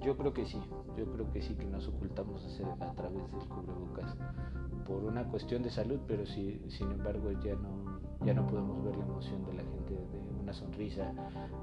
Yo 0.00 0.16
creo 0.16 0.32
que 0.32 0.46
sí, 0.46 0.60
yo 0.96 1.10
creo 1.12 1.30
que 1.30 1.42
sí 1.42 1.54
que 1.54 1.66
nos 1.66 1.88
ocultamos 1.88 2.44
a, 2.80 2.92
través 2.94 3.30
del 3.30 3.48
cubrebocas 3.48 4.16
por 4.86 5.04
una 5.04 5.24
cuestión 5.24 5.62
de 5.62 5.70
salud, 5.70 6.00
pero 6.06 6.24
si, 6.26 6.60
sin 6.68 6.90
embargo 6.90 7.30
ya 7.44 7.54
no, 7.56 8.00
ya 8.24 8.34
no 8.34 8.46
podemos 8.46 8.82
ver 8.84 8.96
la 8.96 9.04
emoción 9.04 9.44
de 9.44 9.54
la 9.54 9.62
gente 9.62 9.94
de 9.94 10.40
una 10.40 10.52
sonrisa 10.52 11.12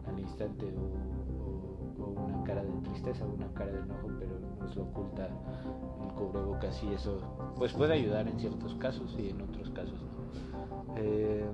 al 0.08 0.20
instante 0.20 0.66
o, 0.66 2.04
o, 2.04 2.26
una 2.26 2.44
cara 2.44 2.64
de 2.64 2.72
tristeza, 2.84 3.26
una 3.26 3.52
cara 3.54 3.72
de 3.72 3.80
enojo, 3.80 4.10
pero 4.20 4.40
nos 4.60 4.76
lo 4.76 4.84
oculta 4.84 5.28
el 5.28 6.14
cubrebocas 6.14 6.84
y 6.84 6.94
eso 6.94 7.20
pues 7.56 7.74
puede 7.74 7.94
ayudar 7.94 8.28
en 8.28 8.40
ciertos 8.40 8.76
casos 8.76 9.16
y 9.18 9.30
en 9.30 9.42
otros 9.42 9.70
casos 9.72 10.00
no. 10.04 10.96
Eh, 10.98 11.50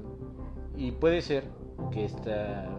y 0.76 0.92
puede 0.92 1.22
ser 1.22 1.46
que 1.92 2.06
esta 2.06 2.70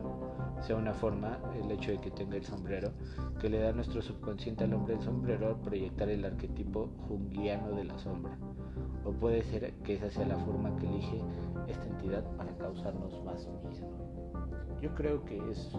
sea 0.63 0.77
una 0.77 0.95
forma, 0.95 1.39
el 1.61 1.71
hecho 1.71 1.91
de 1.91 1.99
que 1.99 2.11
tenga 2.11 2.37
el 2.37 2.45
sombrero, 2.45 2.93
que 3.41 3.49
le 3.49 3.59
da 3.59 3.73
nuestro 3.73 4.01
subconsciente 4.01 4.65
al 4.65 4.75
hombre 4.75 4.95
el 4.95 5.01
sombrero 5.01 5.49
al 5.49 5.61
proyectar 5.61 6.09
el 6.09 6.25
arquetipo 6.25 6.89
junguiano 7.09 7.73
de 7.73 7.85
la 7.85 7.99
sombra. 7.99 8.37
O 9.05 9.11
puede 9.11 9.43
ser 9.43 9.73
que 9.83 9.95
esa 9.95 10.11
sea 10.11 10.27
la 10.27 10.39
forma 10.39 10.77
que 10.77 10.87
elige 10.87 11.21
esta 11.67 11.85
entidad 11.85 12.25
para 12.37 12.57
causarnos 12.57 13.23
más 13.25 13.49
miedo. 13.49 14.13
Yo 14.81 14.95
creo 14.95 15.25
que 15.25 15.39
es 15.51 15.71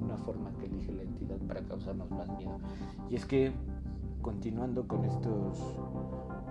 una 0.00 0.16
forma 0.18 0.50
que 0.58 0.66
elige 0.66 0.92
la 0.92 1.02
entidad 1.02 1.38
para 1.46 1.62
causarnos 1.62 2.10
más 2.10 2.28
miedo. 2.36 2.58
Y 3.08 3.16
es 3.16 3.24
que, 3.24 3.52
continuando 4.20 4.86
con 4.86 5.04
estos, 5.04 5.58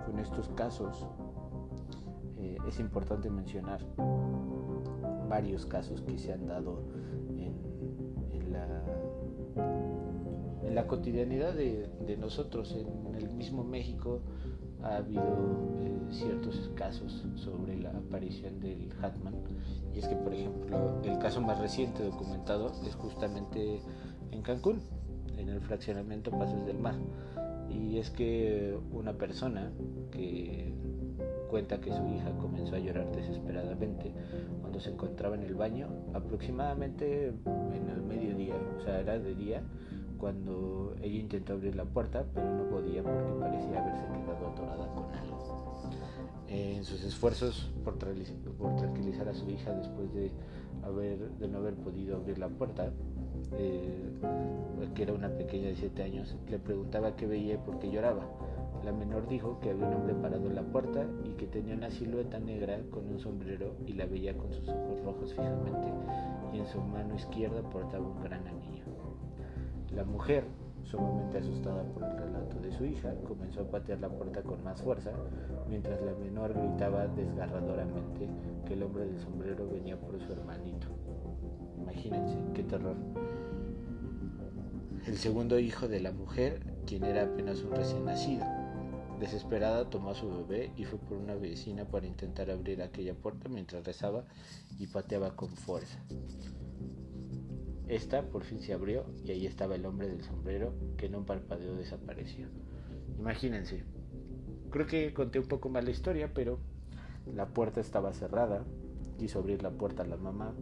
con 0.06 0.18
estos 0.18 0.48
casos, 0.50 1.06
eh, 2.38 2.58
es 2.66 2.80
importante 2.80 3.30
mencionar 3.30 3.80
varios 5.28 5.66
casos 5.66 6.02
que 6.02 6.18
se 6.18 6.32
han 6.32 6.46
dado 6.48 6.82
en 10.70 10.76
la 10.76 10.86
cotidianidad 10.86 11.52
de, 11.52 12.16
nosotros. 12.16 12.76
En 12.76 13.16
el 13.16 13.28
mismo 13.30 13.64
México 13.64 14.20
ha 14.82 14.98
habido 14.98 15.24
eh, 15.80 16.12
ciertos 16.12 16.70
casos 16.76 17.24
sobre 17.34 17.76
la 17.76 17.90
aparición 17.90 18.60
del 18.60 18.88
Hatman. 19.02 19.34
Y 19.92 19.98
es 19.98 20.06
que, 20.06 20.14
por 20.14 20.32
ejemplo, 20.32 21.00
el 21.04 21.18
caso 21.18 21.40
más 21.40 21.58
reciente 21.58 22.04
documentado 22.04 22.72
es 22.86 22.94
justamente 22.94 23.80
en 24.30 24.42
Cancún, 24.42 24.80
en 25.36 25.48
el 25.48 25.60
fraccionamiento 25.60 26.30
Pasos 26.30 26.64
del 26.64 26.78
Mar. 26.78 26.94
Y 27.68 27.98
es 27.98 28.10
que 28.10 28.78
una 28.92 29.14
persona 29.14 29.72
que 30.12 30.72
cuenta 31.50 31.80
que 31.80 31.92
su 31.92 32.06
hija 32.06 32.30
comenzó 32.38 32.76
a 32.76 32.78
llorar 32.78 33.10
desesperadamente 33.10 34.12
cuando 34.60 34.78
se 34.78 34.90
encontraba 34.90 35.34
en 35.34 35.42
el 35.42 35.56
baño, 35.56 35.88
aproximadamente 36.14 37.26
en 37.26 37.88
el 37.92 38.02
mediodía, 38.02 38.54
o 38.78 38.84
sea, 38.84 39.00
era 39.00 39.18
de 39.18 39.34
día, 39.34 39.64
cuando 40.20 40.94
ella 41.00 41.18
intentó 41.18 41.54
abrir 41.54 41.74
la 41.74 41.84
puerta, 41.84 42.24
pero 42.34 42.54
no 42.54 42.64
podía 42.68 43.02
porque 43.02 43.32
parecía 43.40 43.82
haberse 43.82 44.04
quedado 44.04 44.48
atorada 44.48 44.86
con 44.94 45.04
algo. 45.14 45.90
En 46.48 46.84
sus 46.84 47.02
esfuerzos 47.04 47.70
por, 47.84 47.96
tranquilizar 47.96 49.28
a 49.28 49.34
su 49.34 49.48
hija 49.48 49.72
después 49.72 50.12
de, 50.12 50.30
haber, 50.82 51.30
de 51.38 51.48
no 51.48 51.58
haber 51.58 51.74
podido 51.74 52.16
abrir 52.16 52.38
la 52.38 52.48
puerta, 52.48 52.92
eh, 53.52 54.12
que 54.94 55.02
era 55.02 55.12
una 55.12 55.28
pequeña 55.30 55.68
de 55.68 55.76
7 55.76 56.02
años, 56.02 56.36
le 56.48 56.58
preguntaba 56.58 57.16
qué 57.16 57.26
veía 57.26 57.54
y 57.54 57.58
por 57.58 57.78
qué 57.78 57.90
lloraba. 57.90 58.26
La 58.84 58.92
menor 58.92 59.28
dijo 59.28 59.60
que 59.60 59.70
había 59.70 59.86
un 59.86 59.94
hombre 59.94 60.14
parado 60.14 60.46
en 60.46 60.54
la 60.54 60.62
puerta 60.62 61.06
y 61.24 61.30
que 61.34 61.46
tenía 61.46 61.74
una 61.74 61.90
silueta 61.90 62.38
negra 62.38 62.80
con 62.90 63.06
un 63.08 63.18
sombrero 63.20 63.74
y 63.86 63.92
la 63.92 64.06
veía 64.06 64.36
con 64.36 64.52
sus 64.52 64.68
ojos 64.68 65.04
rojos 65.04 65.30
fijamente 65.34 65.88
y 66.52 66.58
en 66.58 66.66
su 66.66 66.80
mano 66.80 67.14
izquierda 67.14 67.62
portaba 67.62 68.06
un 68.06 68.22
gran 68.22 68.46
anillo. 68.46 68.89
La 69.94 70.04
mujer, 70.04 70.44
sumamente 70.84 71.38
asustada 71.38 71.82
por 71.82 72.04
el 72.04 72.16
relato 72.16 72.60
de 72.60 72.72
su 72.72 72.84
hija, 72.84 73.14
comenzó 73.26 73.62
a 73.62 73.70
patear 73.70 74.00
la 74.00 74.08
puerta 74.08 74.42
con 74.42 74.62
más 74.62 74.80
fuerza, 74.82 75.10
mientras 75.68 76.00
la 76.02 76.12
menor 76.14 76.54
gritaba 76.54 77.06
desgarradoramente 77.08 78.28
que 78.66 78.74
el 78.74 78.82
hombre 78.82 79.06
del 79.06 79.20
sombrero 79.20 79.68
venía 79.68 80.00
por 80.00 80.20
su 80.20 80.32
hermanito. 80.32 80.88
Imagínense, 81.78 82.36
qué 82.54 82.62
terror. 82.62 82.96
El 85.06 85.16
segundo 85.16 85.58
hijo 85.58 85.88
de 85.88 86.00
la 86.00 86.12
mujer, 86.12 86.60
quien 86.86 87.04
era 87.04 87.24
apenas 87.24 87.62
un 87.62 87.72
recién 87.72 88.04
nacido, 88.04 88.44
Desesperada 89.20 89.90
tomó 89.90 90.10
a 90.10 90.14
su 90.14 90.30
bebé 90.30 90.72
y 90.78 90.84
fue 90.84 90.98
por 90.98 91.18
una 91.18 91.34
vecina 91.34 91.84
para 91.84 92.06
intentar 92.06 92.50
abrir 92.50 92.80
aquella 92.80 93.14
puerta 93.14 93.50
mientras 93.50 93.84
rezaba 93.84 94.24
y 94.78 94.86
pateaba 94.86 95.36
con 95.36 95.50
fuerza. 95.50 96.02
Esta 97.90 98.22
por 98.22 98.44
fin 98.44 98.60
se 98.60 98.72
abrió 98.72 99.04
y 99.24 99.32
ahí 99.32 99.46
estaba 99.46 99.74
el 99.74 99.84
hombre 99.84 100.06
del 100.06 100.22
sombrero 100.22 100.72
que 100.96 101.06
en 101.06 101.16
un 101.16 101.24
parpadeo 101.24 101.74
desapareció. 101.74 102.46
Imagínense, 103.18 103.82
creo 104.70 104.86
que 104.86 105.12
conté 105.12 105.40
un 105.40 105.48
poco 105.48 105.70
más 105.70 105.82
la 105.82 105.90
historia, 105.90 106.32
pero 106.32 106.60
la 107.34 107.48
puerta 107.48 107.80
estaba 107.80 108.12
cerrada, 108.12 108.64
quiso 109.18 109.40
abrir 109.40 109.64
la 109.64 109.72
puerta 109.72 110.04
a 110.04 110.06
la 110.06 110.16
mamá, 110.16 110.54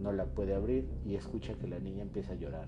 no 0.00 0.10
la 0.10 0.26
puede 0.26 0.56
abrir 0.56 0.88
y 1.04 1.14
escucha 1.14 1.54
que 1.54 1.68
la 1.68 1.78
niña 1.78 2.02
empieza 2.02 2.32
a 2.32 2.36
llorar. 2.36 2.66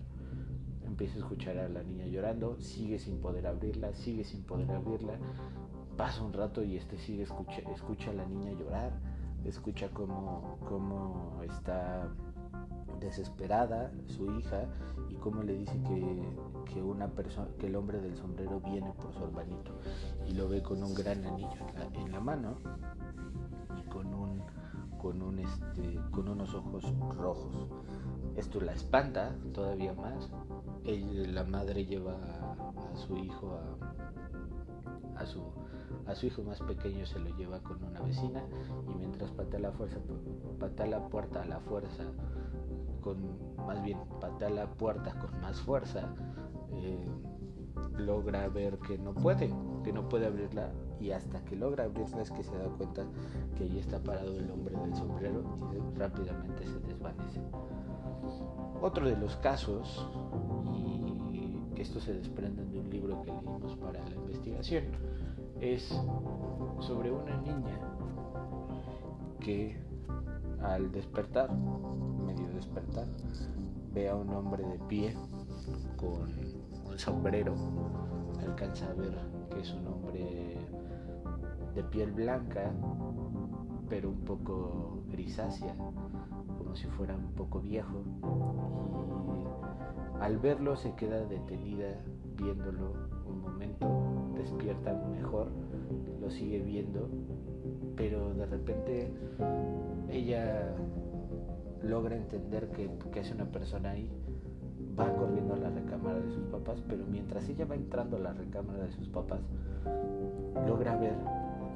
Empieza 0.86 1.16
a 1.16 1.18
escuchar 1.18 1.58
a 1.58 1.68
la 1.68 1.82
niña 1.82 2.06
llorando, 2.06 2.56
sigue 2.60 3.00
sin 3.00 3.20
poder 3.20 3.48
abrirla, 3.48 3.92
sigue 3.94 4.22
sin 4.22 4.44
poder 4.44 4.70
abrirla, 4.70 5.18
pasa 5.96 6.22
un 6.22 6.32
rato 6.32 6.62
y 6.62 6.76
este 6.76 6.98
sigue 6.98 7.24
escucha, 7.24 7.62
escucha 7.74 8.12
a 8.12 8.14
la 8.14 8.26
niña 8.26 8.52
llorar, 8.52 8.92
escucha 9.44 9.90
cómo, 9.90 10.56
cómo 10.68 11.42
está 11.42 12.08
desesperada 13.00 13.90
su 14.06 14.30
hija 14.38 14.66
y 15.08 15.14
cómo 15.14 15.42
le 15.42 15.54
dice 15.54 15.80
que, 15.82 16.72
que 16.72 16.82
una 16.82 17.10
que 17.58 17.66
el 17.66 17.76
hombre 17.76 18.00
del 18.00 18.16
sombrero 18.16 18.60
viene 18.60 18.92
por 18.92 19.12
su 19.12 19.24
hermanito 19.24 19.72
y 20.26 20.32
lo 20.32 20.48
ve 20.48 20.62
con 20.62 20.82
un 20.82 20.94
gran 20.94 21.24
anillo 21.24 21.66
en 21.94 22.12
la, 22.12 22.20
mano 22.20 22.56
y 23.78 23.88
con 23.88 24.12
un 24.12 24.42
con 25.00 25.22
un 25.22 25.38
este 25.38 26.00
con 26.10 26.28
unos 26.28 26.54
ojos 26.54 26.84
rojos. 27.16 27.68
Esto 28.36 28.60
la 28.60 28.72
espanta 28.72 29.34
todavía 29.52 29.92
más. 29.94 30.30
La 30.84 31.44
madre 31.44 31.84
lleva 31.84 32.14
a, 32.14 32.96
su 32.96 33.14
hijo 33.18 33.58
a 35.18 35.26
su, 35.26 35.42
a 36.06 36.14
su 36.14 36.26
hijo 36.26 36.42
más 36.42 36.60
pequeño 36.60 37.04
se 37.06 37.18
lo 37.18 37.36
lleva 37.36 37.60
con 37.60 37.82
una 37.82 38.00
vecina 38.00 38.42
y 38.88 38.94
mientras 38.94 39.30
patea 39.32 39.60
la 39.60 39.72
fuerza, 39.72 39.98
patea 40.58 40.86
la 40.86 41.08
puerta 41.08 41.42
a 41.42 41.44
la 41.44 41.60
fuerza, 41.60 42.04
más 43.66 43.82
bien 43.82 43.98
patea 44.20 44.50
la 44.50 44.66
puerta 44.66 45.18
con 45.18 45.40
más 45.40 45.60
fuerza, 45.60 46.14
eh, 46.72 47.06
logra 47.98 48.48
ver 48.48 48.78
que 48.78 48.98
no 48.98 49.14
puede, 49.14 49.52
que 49.84 49.92
no 49.92 50.08
puede 50.08 50.26
abrirla 50.26 50.72
y 51.00 51.10
hasta 51.10 51.44
que 51.44 51.56
logra 51.56 51.84
abrirla 51.84 52.22
es 52.22 52.30
que 52.30 52.42
se 52.42 52.56
da 52.56 52.68
cuenta 52.68 53.04
que 53.56 53.64
allí 53.64 53.78
está 53.78 54.02
parado 54.02 54.36
el 54.36 54.50
hombre 54.50 54.76
del 54.76 54.94
sombrero 54.94 55.42
y 55.72 55.98
rápidamente 55.98 56.66
se 56.66 56.78
desvanece. 56.80 57.40
Otro 58.80 59.06
de 59.06 59.16
los 59.16 59.36
casos, 59.36 60.06
y 60.72 61.80
esto 61.80 62.00
se 62.00 62.14
desprende 62.14 62.64
de 62.64 62.80
un 62.80 62.90
libro 62.90 63.22
que 63.22 63.32
leímos 63.32 63.76
para 63.76 64.04
la 64.04 64.14
investigación, 64.14 64.84
es 65.60 65.88
sobre 66.80 67.10
una 67.10 67.36
niña 67.38 67.80
que 69.40 69.76
al 70.62 70.90
despertar, 70.90 71.50
despertar, 72.78 73.06
ve 73.92 74.08
a 74.08 74.14
un 74.14 74.30
hombre 74.30 74.64
de 74.64 74.78
pie 74.88 75.14
con 75.96 76.28
un 76.86 76.98
sombrero, 76.98 77.54
alcanza 78.40 78.86
a 78.90 78.94
ver 78.94 79.18
que 79.50 79.60
es 79.60 79.72
un 79.72 79.86
hombre 79.86 80.58
de 81.74 81.82
piel 81.84 82.12
blanca, 82.12 82.70
pero 83.88 84.10
un 84.10 84.20
poco 84.20 85.02
grisácea, 85.10 85.74
como 86.58 86.74
si 86.76 86.86
fuera 86.88 87.14
un 87.16 87.32
poco 87.34 87.60
viejo. 87.60 88.02
Y 90.16 90.22
al 90.22 90.38
verlo 90.38 90.76
se 90.76 90.94
queda 90.94 91.24
detenida 91.24 91.88
viéndolo 92.36 92.92
un 93.26 93.40
momento, 93.40 94.32
despierta 94.36 94.94
mejor, 95.10 95.48
lo 96.20 96.30
sigue 96.30 96.60
viendo, 96.60 97.08
pero 97.96 98.34
de 98.34 98.46
repente 98.46 99.12
ella 100.08 100.74
logra 101.82 102.16
entender 102.16 102.68
que, 102.70 102.90
que 103.12 103.20
es 103.20 103.30
una 103.30 103.46
persona 103.46 103.90
ahí 103.90 104.10
va 104.98 105.14
corriendo 105.14 105.54
a 105.54 105.58
la 105.58 105.70
recámara 105.70 106.18
de 106.20 106.30
sus 106.32 106.44
papás, 106.46 106.82
pero 106.88 107.04
mientras 107.06 107.48
ella 107.48 107.64
va 107.64 107.74
entrando 107.74 108.16
a 108.16 108.20
la 108.20 108.32
recámara 108.32 108.84
de 108.84 108.92
sus 108.92 109.08
papás, 109.08 109.40
logra 110.66 110.96
ver 110.96 111.14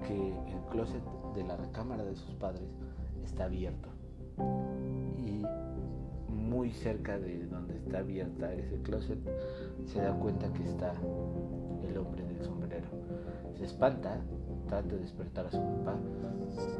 que 0.07 0.29
el 0.29 0.61
closet 0.71 1.03
de 1.35 1.45
la 1.45 1.57
recámara 1.57 2.05
de 2.05 2.17
sus 2.17 2.35
padres 2.35 2.69
está 3.23 3.45
abierto. 3.45 3.89
Y 5.19 5.45
muy 6.53 6.71
cerca 6.71 7.19
de 7.19 7.47
donde 7.47 7.77
está 7.79 7.99
abierta 7.99 8.53
ese 8.53 8.77
closet, 8.83 9.19
se 9.87 10.01
da 10.01 10.13
cuenta 10.13 10.53
que 10.53 10.65
está 10.65 10.93
el 11.83 11.97
hombre 11.97 12.25
del 12.25 12.45
sombrero. 12.45 12.87
Se 13.59 13.65
espanta, 13.65 14.21
trata 14.69 14.89
de 14.89 14.99
despertar 14.99 15.47
a 15.47 15.51
su 15.51 15.59
papá, 15.59 15.97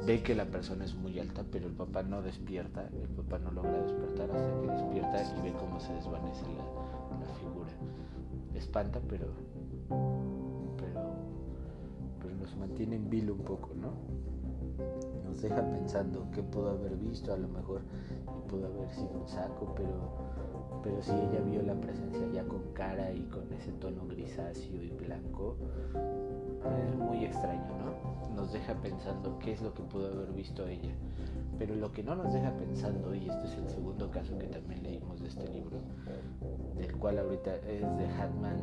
ve 0.07 0.23
que 0.23 0.35
la 0.35 0.45
persona 0.45 0.85
es 0.85 0.95
muy 0.95 1.19
alta, 1.19 1.43
pero 1.51 1.67
el 1.67 1.73
papá 1.73 2.03
no 2.03 2.21
despierta, 2.21 2.89
el 2.93 3.09
papá 3.09 3.39
no 3.39 3.51
logra 3.51 3.83
despertar 3.83 4.31
hasta 4.31 4.61
que 4.61 4.67
despierta 4.69 5.39
y 5.39 5.43
ve 5.43 5.53
cómo 5.59 5.81
se 5.81 5.93
desvanece 5.95 6.43
la, 6.43 7.35
figura. 7.41 7.71
Espanta, 8.55 9.01
pero 9.09 9.27
nos 12.43 12.57
mantiene 12.57 12.97
en 12.97 13.09
vilo 13.09 13.35
un 13.35 13.41
poco, 13.41 13.71
¿no? 13.75 13.93
Nos 15.29 15.41
deja 15.41 15.63
pensando 15.71 16.27
qué 16.35 16.43
pudo 16.43 16.71
haber 16.71 16.97
visto, 16.97 17.33
a 17.33 17.37
lo 17.37 17.49
mejor 17.49 17.83
pudo 18.53 18.67
haber 18.67 18.91
sido 18.91 19.19
un 19.19 19.27
saco, 19.27 19.73
pero, 19.75 20.83
pero 20.83 21.03
si 21.03 21.13
ella 21.13 21.41
vio 21.41 21.63
la 21.63 21.75
presencia 21.75 22.21
ya 22.35 22.45
con 22.45 22.61
cara 22.75 23.11
y 23.11 23.23
con 23.23 23.51
ese 23.51 23.73
tono 23.73 24.07
grisáceo 24.07 24.83
y 24.83 24.91
blanco, 24.91 25.57
es 26.87 26.97
muy 26.97 27.25
extraño, 27.25 27.67
¿no? 27.79 28.35
Nos 28.37 28.53
deja 28.53 28.75
pensando 28.75 29.39
qué 29.39 29.53
es 29.53 29.63
lo 29.63 29.73
que 29.73 29.83
pudo 29.85 30.09
haber 30.09 30.33
visto 30.35 30.67
ella. 30.67 30.93
Pero 31.59 31.75
lo 31.77 31.93
que 31.93 32.03
no 32.03 32.15
nos 32.15 32.33
deja 32.35 32.55
pensando, 32.55 33.15
y 33.15 33.31
este 33.31 33.47
es 33.47 33.55
el 33.55 33.69
segundo 33.71 34.11
caso 34.11 34.37
que 34.37 34.49
también 34.49 34.83
leímos 34.83 35.23
de 35.23 35.29
este 35.29 35.49
libro, 35.49 35.79
del 36.77 36.95
cual 36.99 37.21
ahorita 37.21 37.57
es 37.57 37.81
de 37.81 38.07
Hatman 38.19 38.59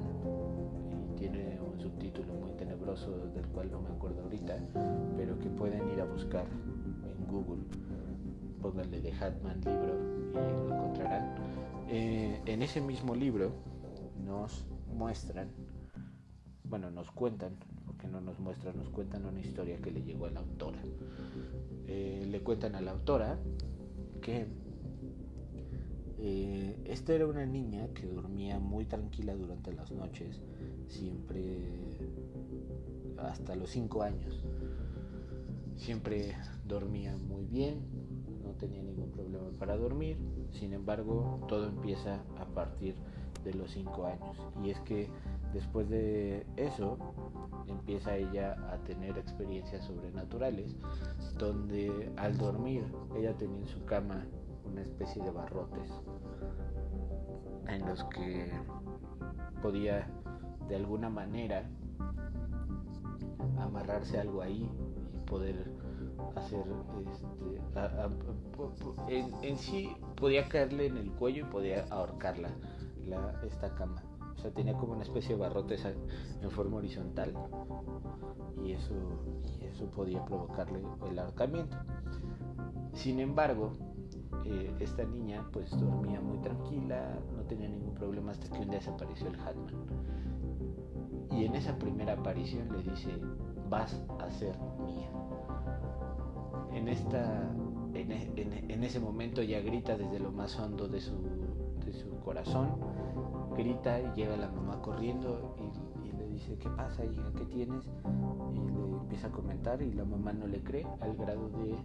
y 1.02 1.18
tiene 1.18 1.60
un 1.62 1.80
subtítulo 1.80 2.34
muy 2.34 2.52
tenebroso 2.52 3.12
del 3.34 3.48
cual 3.48 3.72
no 3.72 3.82
me 3.82 3.90
acuerdo 3.90 4.22
ahorita, 4.22 4.56
pero 5.18 5.40
que 5.40 5.50
pueden 5.50 5.90
ir 5.90 6.02
a 6.02 6.06
buscar 6.06 6.46
en 6.46 7.28
Google. 7.28 7.64
Pónganle 8.62 9.02
de 9.02 9.12
Hatman 9.14 9.62
libro 9.62 9.98
y 10.32 10.70
lo 10.70 10.76
encontrarán. 10.76 11.36
Eh, 11.88 12.42
en 12.46 12.62
ese 12.62 12.82
mismo 12.82 13.16
libro 13.16 13.52
nos 14.24 14.66
muestran, 14.94 15.50
bueno, 16.64 16.92
nos 16.92 17.10
cuentan, 17.12 17.56
porque 17.86 18.08
no 18.08 18.22
nos 18.22 18.40
muestran, 18.40 18.78
nos 18.78 18.90
cuentan 18.90 19.26
una 19.26 19.40
historia 19.40 19.78
que 19.78 19.92
le 19.92 20.04
llegó 20.04 20.26
a 20.26 20.32
la 20.32 20.42
autora. 20.42 20.80
Eh, 21.88 22.28
le 22.30 22.42
cuentan 22.42 22.76
a 22.76 22.82
la 22.82 22.92
autora 22.92 23.40
que 24.22 24.46
eh, 26.20 26.76
esta 26.86 27.14
era 27.14 27.26
una 27.26 27.46
niña 27.46 27.88
que 27.94 28.06
dormía 28.06 28.60
muy 28.60 28.86
tranquila 28.86 29.36
durante 29.36 29.72
las 29.72 29.92
noches, 29.92 30.42
siempre 30.88 31.58
hasta 33.18 33.56
los 33.56 33.70
5 33.70 34.04
años. 34.04 34.44
Siempre 35.78 36.36
dormía 36.66 37.16
muy 37.18 37.46
bien, 37.46 37.80
tenía 38.60 38.84
ningún 38.84 39.12
problema 39.12 39.50
para 39.58 39.78
dormir, 39.78 40.18
sin 40.52 40.74
embargo 40.74 41.40
todo 41.48 41.68
empieza 41.68 42.22
a 42.38 42.46
partir 42.46 42.96
de 43.44 43.54
los 43.54 43.72
5 43.72 44.06
años. 44.06 44.38
Y 44.64 44.70
es 44.70 44.80
que 44.82 45.10
después 45.54 45.90
de 45.90 46.46
eso 46.58 46.98
empieza 47.68 48.16
ella 48.16 48.56
a 48.72 48.78
tener 48.84 49.18
experiencias 49.18 49.86
sobrenaturales, 49.86 50.76
donde 51.38 52.12
al 52.18 52.38
dormir 52.38 52.84
ella 53.16 53.36
tenía 53.38 53.60
en 53.60 53.68
su 53.68 53.84
cama 53.86 54.26
una 54.66 54.82
especie 54.82 55.24
de 55.24 55.32
barrotes 55.32 55.92
en 57.68 57.86
los 57.86 58.04
que 58.06 58.52
podía 59.62 60.08
de 60.68 60.76
alguna 60.76 61.10
manera 61.10 61.70
amarrarse 63.60 64.20
algo 64.20 64.42
ahí 64.42 64.70
y 65.16 65.30
poder 65.30 65.72
hacer 66.36 66.64
este, 69.10 69.48
en, 69.48 69.58
sí 69.58 69.90
podía 70.16 70.48
caerle 70.48 70.88
en 70.88 70.98
el 70.98 71.12
cuello 71.12 71.46
y 71.46 71.50
podía 71.50 71.86
ahorcarla 71.90 72.50
la, 73.06 73.42
esta 73.46 73.74
cama 73.76 74.04
o 74.36 74.40
sea 74.40 74.52
tenía 74.52 74.74
como 74.74 74.94
una 74.94 75.04
especie 75.04 75.36
de 75.36 75.42
barrotes 75.42 75.86
en 75.86 76.52
forma 76.52 76.78
horizontal 76.78 77.34
y 78.64 78.74
eso 78.74 78.94
y 79.62 79.66
eso 79.66 79.86
podía 79.92 80.24
provocarle 80.26 80.82
el 81.10 81.20
ahorcamiento 81.20 81.78
sin 82.94 83.20
embargo 83.20 83.74
eh, 84.46 84.74
esta 84.80 85.04
niña 85.04 85.46
pues 85.52 85.70
dormía 85.80 86.22
muy 86.22 86.40
tranquila, 86.40 87.20
no 87.36 87.44
tenía 87.44 87.68
ningún 87.68 87.94
problema 87.94 88.32
hasta 88.32 88.50
que 88.50 88.60
un 88.60 88.70
día 88.70 88.80
desapareció 88.80 89.28
el 89.28 89.40
Hatman. 89.40 89.76
Y 91.32 91.46
en 91.46 91.56
esa 91.56 91.78
primera 91.78 92.14
aparición 92.14 92.72
le 92.72 92.82
dice, 92.84 93.12
vas 93.70 94.02
a 94.20 94.30
ser 94.32 94.58
mía. 94.86 95.10
En, 96.80 96.88
esta, 96.88 97.52
en, 97.94 98.12
e, 98.14 98.86
ese 98.86 99.02
momento 99.02 99.44
ya 99.44 99.60
grita 99.60 99.98
desde 99.98 100.18
lo 100.18 100.32
más 100.32 100.58
hondo 100.58 100.88
de 100.88 101.02
su, 101.02 101.14
de 101.86 101.92
su 101.92 102.10
corazón, 102.22 102.70
grita 103.58 104.00
y 104.00 104.10
llega 104.16 104.38
la 104.38 104.50
mamá 104.50 104.82
corriendo 104.82 105.58
y, 106.06 106.18
le 106.18 106.26
dice, 106.30 106.58
¿qué 106.58 106.70
pasa 106.70 107.04
hija? 107.04 107.34
¿Qué 107.36 107.44
tienes? 107.48 107.84
Y 108.54 108.60
le 108.60 108.98
empieza 108.98 109.28
a 109.28 109.32
comentar 109.32 109.82
y 109.82 109.92
la 109.92 110.06
mamá 110.06 110.32
no 110.32 110.48
le 110.48 110.64
cree 110.64 110.88
al 111.02 111.18
grado 111.18 111.50
de, 111.50 111.76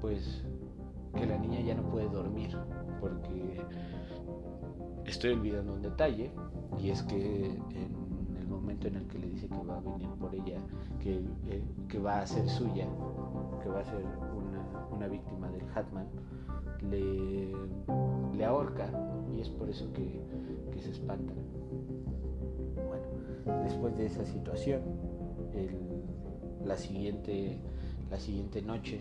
pues, 0.00 0.44
que 1.16 1.26
la 1.26 1.36
niña 1.36 1.60
ya 1.62 1.74
no 1.74 1.82
puede 1.90 2.08
dormir 2.08 2.56
porque 3.00 3.60
estoy 5.06 5.32
olvidando 5.32 5.74
un 5.74 5.82
detalle 5.82 6.30
y 6.78 6.90
es 6.90 7.02
que 7.02 7.46
en 7.46 8.09
momento 8.50 8.88
en 8.88 8.96
el 8.96 9.06
que 9.06 9.18
le 9.18 9.28
dice 9.28 9.48
que 9.48 9.58
va 9.66 9.78
a 9.78 9.80
venir 9.80 10.08
por 10.20 10.34
ella, 10.34 10.58
que, 11.00 11.20
eh, 11.48 11.98
va 11.98 12.20
a 12.20 12.26
ser 12.26 12.48
suya, 12.48 12.86
que 13.62 13.68
va 13.68 13.80
a 13.80 13.84
ser 13.84 14.04
una, 14.92 15.08
víctima 15.08 15.48
del 15.48 15.64
Hatman, 15.74 16.06
le, 16.82 17.52
le, 18.36 18.44
ahorca 18.44 18.90
y 19.34 19.40
es 19.40 19.48
por 19.48 19.68
eso 19.68 19.90
que, 19.92 20.20
se 20.80 20.90
espanta. 20.92 21.34
Bueno, 22.88 23.62
después 23.64 23.96
de 23.98 24.06
esa 24.06 24.24
situación, 24.24 24.80
la 26.64 26.76
siguiente 26.76 27.60
la 28.10 28.18
siguiente 28.18 28.60
noche, 28.60 29.00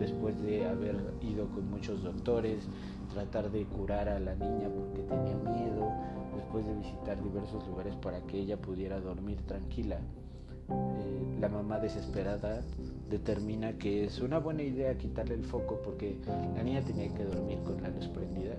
después 0.00 0.40
de 0.42 0.66
haber 0.66 0.96
ido 1.22 1.48
con 1.48 1.70
muchos 1.70 2.02
doctores, 2.02 2.68
tratar 3.12 3.50
de 3.52 3.64
curar 3.64 4.08
a 4.08 4.18
la 4.18 4.34
niña 4.34 4.68
porque 4.68 5.02
tenía 5.02 5.36
miedo, 5.36 5.92
después 6.38 6.66
de 6.66 6.74
visitar 6.74 7.22
diversos 7.22 7.66
lugares 7.66 7.94
para 7.96 8.20
que 8.22 8.38
ella 8.38 8.56
pudiera 8.56 9.00
dormir 9.00 9.40
tranquila. 9.46 9.98
Eh, 10.70 11.38
la 11.40 11.48
mamá 11.48 11.78
desesperada 11.78 12.62
determina 13.08 13.78
que 13.78 14.04
es 14.04 14.20
una 14.20 14.38
buena 14.38 14.62
idea 14.62 14.96
quitarle 14.96 15.34
el 15.34 15.44
foco 15.44 15.80
porque 15.82 16.16
la 16.54 16.62
niña 16.62 16.82
tenía 16.82 17.12
que 17.14 17.24
dormir 17.24 17.58
con 17.64 17.82
la 17.82 17.88
luz 17.88 18.06
prendida 18.08 18.54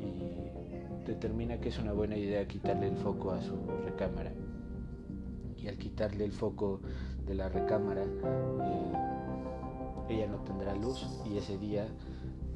y 0.00 1.06
determina 1.06 1.58
que 1.58 1.70
es 1.70 1.78
una 1.78 1.92
buena 1.92 2.16
idea 2.16 2.46
quitarle 2.46 2.88
el 2.88 2.96
foco 2.96 3.30
a 3.30 3.40
su 3.40 3.56
recámara 3.84 4.32
y 5.56 5.68
al 5.68 5.76
quitarle 5.76 6.24
el 6.24 6.32
foco 6.32 6.80
de 7.26 7.34
la 7.34 7.48
recámara, 7.48 8.04
eh, 8.04 8.92
ella 10.08 10.26
no 10.28 10.38
tendrá 10.44 10.74
luz 10.74 11.06
y 11.26 11.36
ese 11.36 11.58
día 11.58 11.88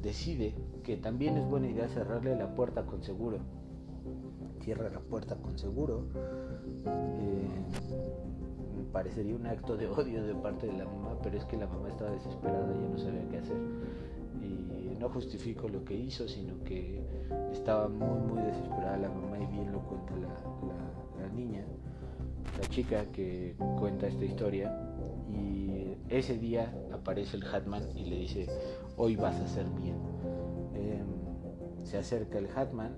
decide 0.01 0.55
que 0.83 0.97
también 0.97 1.37
es 1.37 1.45
buena 1.45 1.67
idea 1.67 1.87
cerrarle 1.89 2.35
la 2.35 2.55
puerta 2.55 2.85
con 2.85 3.03
seguro. 3.03 3.39
Cierra 4.63 4.89
la 4.89 4.99
puerta 4.99 5.35
con 5.35 5.57
seguro. 5.57 6.05
Eh, 6.85 7.63
parecería 8.93 9.35
un 9.35 9.45
acto 9.45 9.75
de 9.75 9.87
odio 9.87 10.23
de 10.23 10.33
parte 10.35 10.67
de 10.67 10.73
la 10.73 10.85
mamá, 10.85 11.17
pero 11.21 11.37
es 11.37 11.43
que 11.45 11.57
la 11.57 11.67
mamá 11.67 11.89
estaba 11.89 12.11
desesperada, 12.11 12.73
ya 12.73 12.87
no 12.87 12.97
sabía 12.97 13.27
qué 13.29 13.37
hacer. 13.39 13.57
Y 14.41 14.95
no 14.97 15.09
justifico 15.09 15.67
lo 15.67 15.83
que 15.83 15.95
hizo, 15.95 16.29
sino 16.29 16.63
que 16.63 17.01
estaba 17.51 17.89
muy, 17.89 18.19
muy 18.21 18.41
desesperada 18.41 18.97
la 18.99 19.09
mamá 19.09 19.37
y 19.37 19.45
bien 19.47 19.69
lo 19.69 19.79
cuenta 19.81 20.13
la, 20.15 21.27
niña, 21.35 21.65
la 22.61 22.69
chica 22.69 23.05
que 23.11 23.57
cuenta 23.79 24.07
esta 24.07 24.23
historia. 24.23 24.73
Y 25.29 25.97
ese 26.07 26.37
día 26.37 26.73
aparece 26.93 27.35
el 27.35 27.43
Hatman 27.43 27.83
y 27.97 28.05
le 28.05 28.15
dice, 28.15 28.47
hoy 28.95 29.17
vas 29.17 29.35
a 29.41 29.47
ser 29.47 29.65
bien. 29.71 29.97
Em, 30.73 31.83
se 31.83 31.97
acerca 31.97 32.37
el 32.37 32.47
Hatman, 32.55 32.95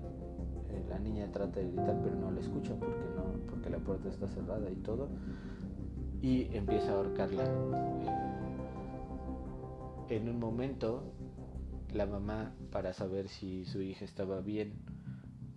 la 0.88 0.98
niña 0.98 1.30
trata 1.32 1.60
de 1.60 1.68
gritar 1.68 2.00
pero 2.02 2.16
no 2.16 2.30
la 2.30 2.40
escucha 2.40 2.74
porque, 2.74 3.04
no, 3.14 3.24
porque 3.50 3.70
la 3.70 3.78
puerta 3.78 4.08
está 4.08 4.26
cerrada 4.28 4.70
y 4.70 4.76
todo, 4.76 5.08
y 6.22 6.48
empieza 6.54 6.92
a 6.92 6.96
ahorcarla. 6.96 7.44
Eh, 10.08 10.16
en 10.16 10.28
un 10.28 10.38
momento, 10.38 11.12
la 11.92 12.06
mamá, 12.06 12.54
para 12.70 12.92
saber 12.92 13.28
si 13.28 13.64
su 13.64 13.80
hija 13.82 14.04
estaba 14.04 14.40
bien, 14.40 14.74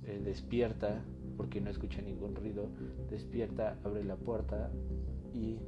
eh, 0.03 0.21
despierta, 0.23 1.03
porque 1.37 1.61
no 1.61 1.69
escucha 1.69 2.01
ningún 2.01 2.35
ruido, 2.35 2.69
despierta, 3.09 3.77
abre 3.83 4.03
la 4.03 4.15
puerta 4.15 4.71
y 5.33 5.59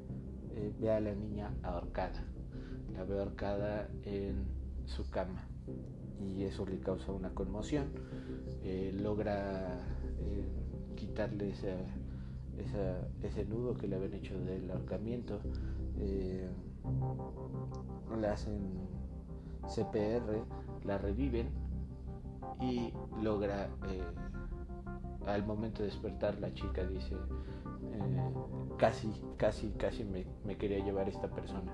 ve 0.79 0.91
a 0.91 0.99
la 0.99 1.13
niña 1.13 1.53
ahorcada. 1.63 2.25
La 2.93 3.03
ve 3.05 3.19
ahorcada 3.19 3.89
en 4.03 4.45
su 4.85 5.09
cama 5.09 5.47
y 6.21 6.43
eso 6.43 6.65
le 6.65 6.79
causa 6.79 7.11
una 7.11 7.29
conmoción. 7.33 7.87
Eh, 8.63 8.95
logra 8.99 9.79
eh, 10.19 10.47
quitarle 10.95 11.51
ese 11.51 13.45
nudo 13.45 13.75
que 13.75 13.87
le 13.87 13.95
habían 13.95 14.13
hecho 14.13 14.39
del 14.39 14.69
ahorcamiento. 14.69 15.39
Eh, 15.97 16.49
le 18.19 18.27
hacen 18.27 18.59
CPR, 19.67 20.43
la 20.85 20.97
reviven 20.97 21.49
y 22.59 22.93
logra, 23.21 23.69
al 25.25 25.45
momento 25.45 25.79
de 25.79 25.85
despertar, 25.85 26.39
la 26.39 26.53
chica 26.53 26.83
dice, 26.85 27.15
casi, 28.77 29.11
casi, 29.37 29.69
casi 29.71 30.03
me, 30.03 30.25
me 30.43 30.57
quería 30.57 30.83
llevar 30.83 31.07
esta 31.07 31.29
persona. 31.29 31.71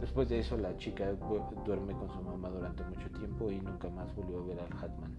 Después 0.00 0.28
de 0.28 0.40
eso 0.40 0.56
la 0.56 0.76
chica 0.76 1.12
duerme 1.64 1.92
con 1.94 2.10
su 2.10 2.20
mamá 2.22 2.50
durante 2.50 2.84
mucho 2.84 3.10
tiempo 3.10 3.50
y 3.50 3.60
nunca 3.60 3.88
más 3.90 4.14
volvió 4.14 4.40
a 4.40 4.46
ver 4.46 4.60
al 4.60 4.72
Hatman, 4.78 5.14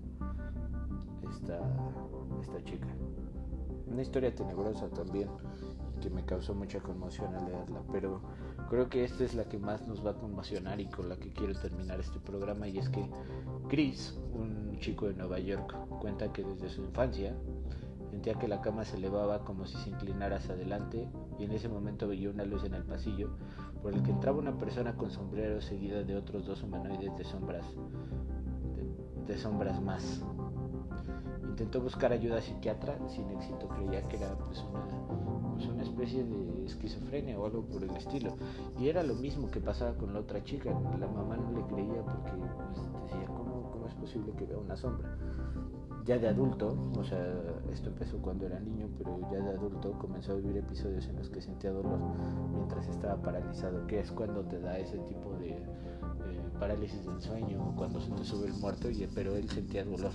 esta, 1.29 1.59
esta 2.41 2.63
chica. 2.63 2.87
Una 3.87 4.01
historia 4.01 4.33
tenebrosa 4.33 4.89
también 4.89 5.29
que 6.01 6.09
me 6.09 6.23
causó 6.25 6.53
mucha 6.53 6.79
conmoción 6.81 7.33
al 7.35 7.45
leerla, 7.45 7.81
pero 7.91 8.21
creo 8.69 8.89
que 8.89 9.03
esta 9.03 9.23
es 9.23 9.33
la 9.33 9.45
que 9.45 9.57
más 9.57 9.87
nos 9.87 10.05
va 10.05 10.11
a 10.11 10.15
conmocionar 10.15 10.79
y 10.79 10.87
con 10.87 11.09
la 11.09 11.17
que 11.17 11.31
quiero 11.31 11.53
terminar 11.59 11.99
este 11.99 12.19
programa 12.19 12.67
y 12.67 12.77
es 12.77 12.89
que 12.89 13.09
Chris, 13.69 14.17
un 14.33 14.77
chico 14.79 15.07
de 15.07 15.13
Nueva 15.13 15.39
York, 15.39 15.75
cuenta 16.01 16.31
que 16.31 16.43
desde 16.43 16.69
su 16.69 16.83
infancia 16.83 17.35
sentía 18.15 18.35
que 18.35 18.47
la 18.47 18.61
cama 18.61 18.85
se 18.85 18.95
elevaba 18.95 19.43
como 19.43 19.65
si 19.65 19.75
se 19.75 19.89
inclinara 19.89 20.37
hacia 20.37 20.53
adelante 20.53 21.09
y 21.37 21.43
en 21.43 21.51
ese 21.51 21.67
momento 21.67 22.07
veía 22.07 22.29
una 22.29 22.45
luz 22.45 22.63
en 22.63 22.73
el 22.73 22.83
pasillo 22.83 23.31
por 23.83 23.93
el 23.93 24.01
que 24.03 24.11
entraba 24.11 24.39
una 24.39 24.57
persona 24.57 24.95
con 24.95 25.11
sombrero 25.11 25.59
seguida 25.59 26.01
de 26.01 26.15
otros 26.15 26.45
dos 26.45 26.63
humanoides 26.63 27.17
de 27.17 27.25
sombras, 27.25 27.65
de, 29.27 29.37
sombras 29.37 29.81
más. 29.81 30.23
Intentó 31.43 31.81
buscar 31.81 32.13
ayuda 32.13 32.41
psiquiatra, 32.41 32.97
sin 33.09 33.29
éxito 33.31 33.67
creía 33.67 34.07
que 34.07 34.15
era 34.15 34.33
pues 34.37 34.63
una, 34.63 35.51
pues 35.53 35.67
una 35.67 35.83
especie 35.83 36.23
de 36.23 36.65
esquizofrenia 36.65 37.37
o 37.37 37.45
algo 37.45 37.63
por 37.65 37.83
el 37.83 37.93
estilo. 37.97 38.37
Y 38.79 38.87
era 38.87 39.03
lo 39.03 39.15
mismo 39.15 39.51
que 39.51 39.59
pasaba 39.59 39.93
con 39.97 40.13
la 40.13 40.21
otra 40.21 40.41
chica, 40.41 40.71
la 40.71 41.07
mamá 41.07 41.35
no 41.35 41.51
le 41.51 41.65
creía 41.65 42.01
porque 42.01 42.31
pues, 42.31 43.11
decía, 43.11 43.27
¿cómo, 43.27 43.71
¿cómo 43.71 43.87
es 43.87 43.93
posible 43.95 44.31
que 44.37 44.45
vea 44.45 44.57
una 44.57 44.77
sombra? 44.77 45.17
Ya 46.05 46.19
de 46.19 46.27
adulto, 46.27 46.77
o 46.97 47.03
sea, 47.03 47.19
esto 47.73 47.89
empezó 47.89 48.19
cuando 48.19 48.45
era 48.45 48.59
niño, 48.59 48.87
pero 48.97 49.19
ya 49.31 49.39
de 49.39 49.49
adulto 49.49 49.97
comenzó 49.97 50.33
a 50.33 50.35
vivir 50.35 50.57
episodios 50.57 51.07
en 51.07 51.15
los 51.15 51.29
que 51.29 51.41
sentía 51.41 51.71
dolor 51.71 51.99
mientras 52.53 52.87
estaba 52.87 53.21
paralizado, 53.21 53.87
que 53.87 53.99
es 53.99 54.11
cuando 54.11 54.43
te 54.43 54.59
da 54.59 54.77
ese 54.77 54.99
tipo 54.99 55.33
de 55.39 55.57
parálisis 56.55 57.05
del 57.05 57.21
sueño, 57.21 57.73
cuando 57.75 57.99
se 58.01 58.11
te 58.11 58.23
sube 58.23 58.47
el 58.47 58.53
muerto, 58.53 58.89
y, 58.89 59.07
pero 59.13 59.35
él 59.35 59.49
sentía 59.49 59.83
dolor. 59.83 60.11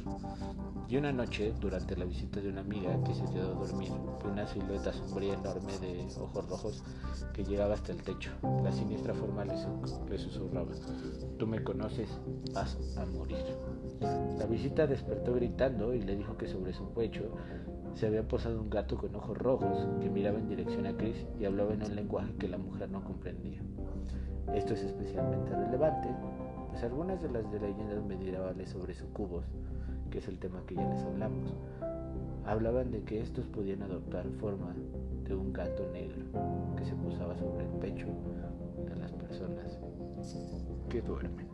Y 0.88 0.96
una 0.96 1.12
noche, 1.12 1.54
durante 1.60 1.96
la 1.96 2.04
visita 2.04 2.40
de 2.40 2.48
una 2.48 2.62
amiga 2.62 3.02
que 3.04 3.14
se 3.14 3.24
quedó 3.32 3.52
a 3.52 3.66
dormir, 3.66 3.92
una 4.24 4.46
silueta 4.46 4.92
sombría 4.92 5.34
enorme 5.34 5.78
de 5.78 6.06
ojos 6.18 6.48
rojos 6.48 6.84
que 7.32 7.44
llegaba 7.44 7.74
hasta 7.74 7.92
el 7.92 8.02
techo. 8.02 8.30
La 8.64 8.72
siniestra 8.72 9.14
forma 9.14 9.44
le, 9.44 9.54
le 10.08 10.18
susurraba, 10.18 10.72
tú 11.38 11.46
me 11.46 11.62
conoces, 11.62 12.08
vas 12.52 12.76
a 12.96 13.06
morir. 13.06 13.44
La 14.38 14.46
visita 14.46 14.86
despertó 14.86 15.34
gritando 15.34 15.94
y 15.94 16.00
le 16.02 16.16
dijo 16.16 16.36
que 16.36 16.48
sobre 16.48 16.72
su 16.72 16.92
pecho 16.92 17.30
se 17.94 18.06
había 18.06 18.26
posado 18.26 18.60
un 18.60 18.70
gato 18.70 18.96
con 18.96 19.14
ojos 19.14 19.36
rojos 19.36 19.86
que 20.00 20.08
miraba 20.08 20.38
en 20.38 20.48
dirección 20.48 20.86
a 20.86 20.96
Chris 20.96 21.26
y 21.38 21.44
hablaba 21.44 21.74
en 21.74 21.82
un 21.82 21.94
lenguaje 21.96 22.34
que 22.38 22.48
la 22.48 22.58
mujer 22.58 22.90
no 22.90 23.04
comprendía. 23.04 23.62
Esto 24.54 24.74
es 24.74 24.82
especialmente 24.82 25.54
relevante, 25.54 26.08
pues 26.68 26.82
algunas 26.82 27.22
de 27.22 27.30
las 27.30 27.44
leyendas 27.52 28.02
medievales 28.04 28.70
sobre 28.70 28.94
sucubos, 28.94 29.44
que 30.10 30.18
es 30.18 30.28
el 30.28 30.38
tema 30.38 30.62
que 30.66 30.74
ya 30.74 30.88
les 30.88 31.02
hablamos, 31.02 31.54
hablaban 32.44 32.90
de 32.90 33.02
que 33.02 33.20
estos 33.20 33.46
podían 33.46 33.82
adoptar 33.82 34.26
forma 34.40 34.74
de 35.24 35.34
un 35.34 35.52
gato 35.52 35.88
negro 35.92 36.24
que 36.76 36.84
se 36.84 36.94
posaba 36.96 37.36
sobre 37.36 37.64
el 37.64 37.70
pecho 37.78 38.06
de 38.86 38.96
las 38.96 39.12
personas 39.12 39.78
que 40.88 41.00
duermen. 41.02 41.48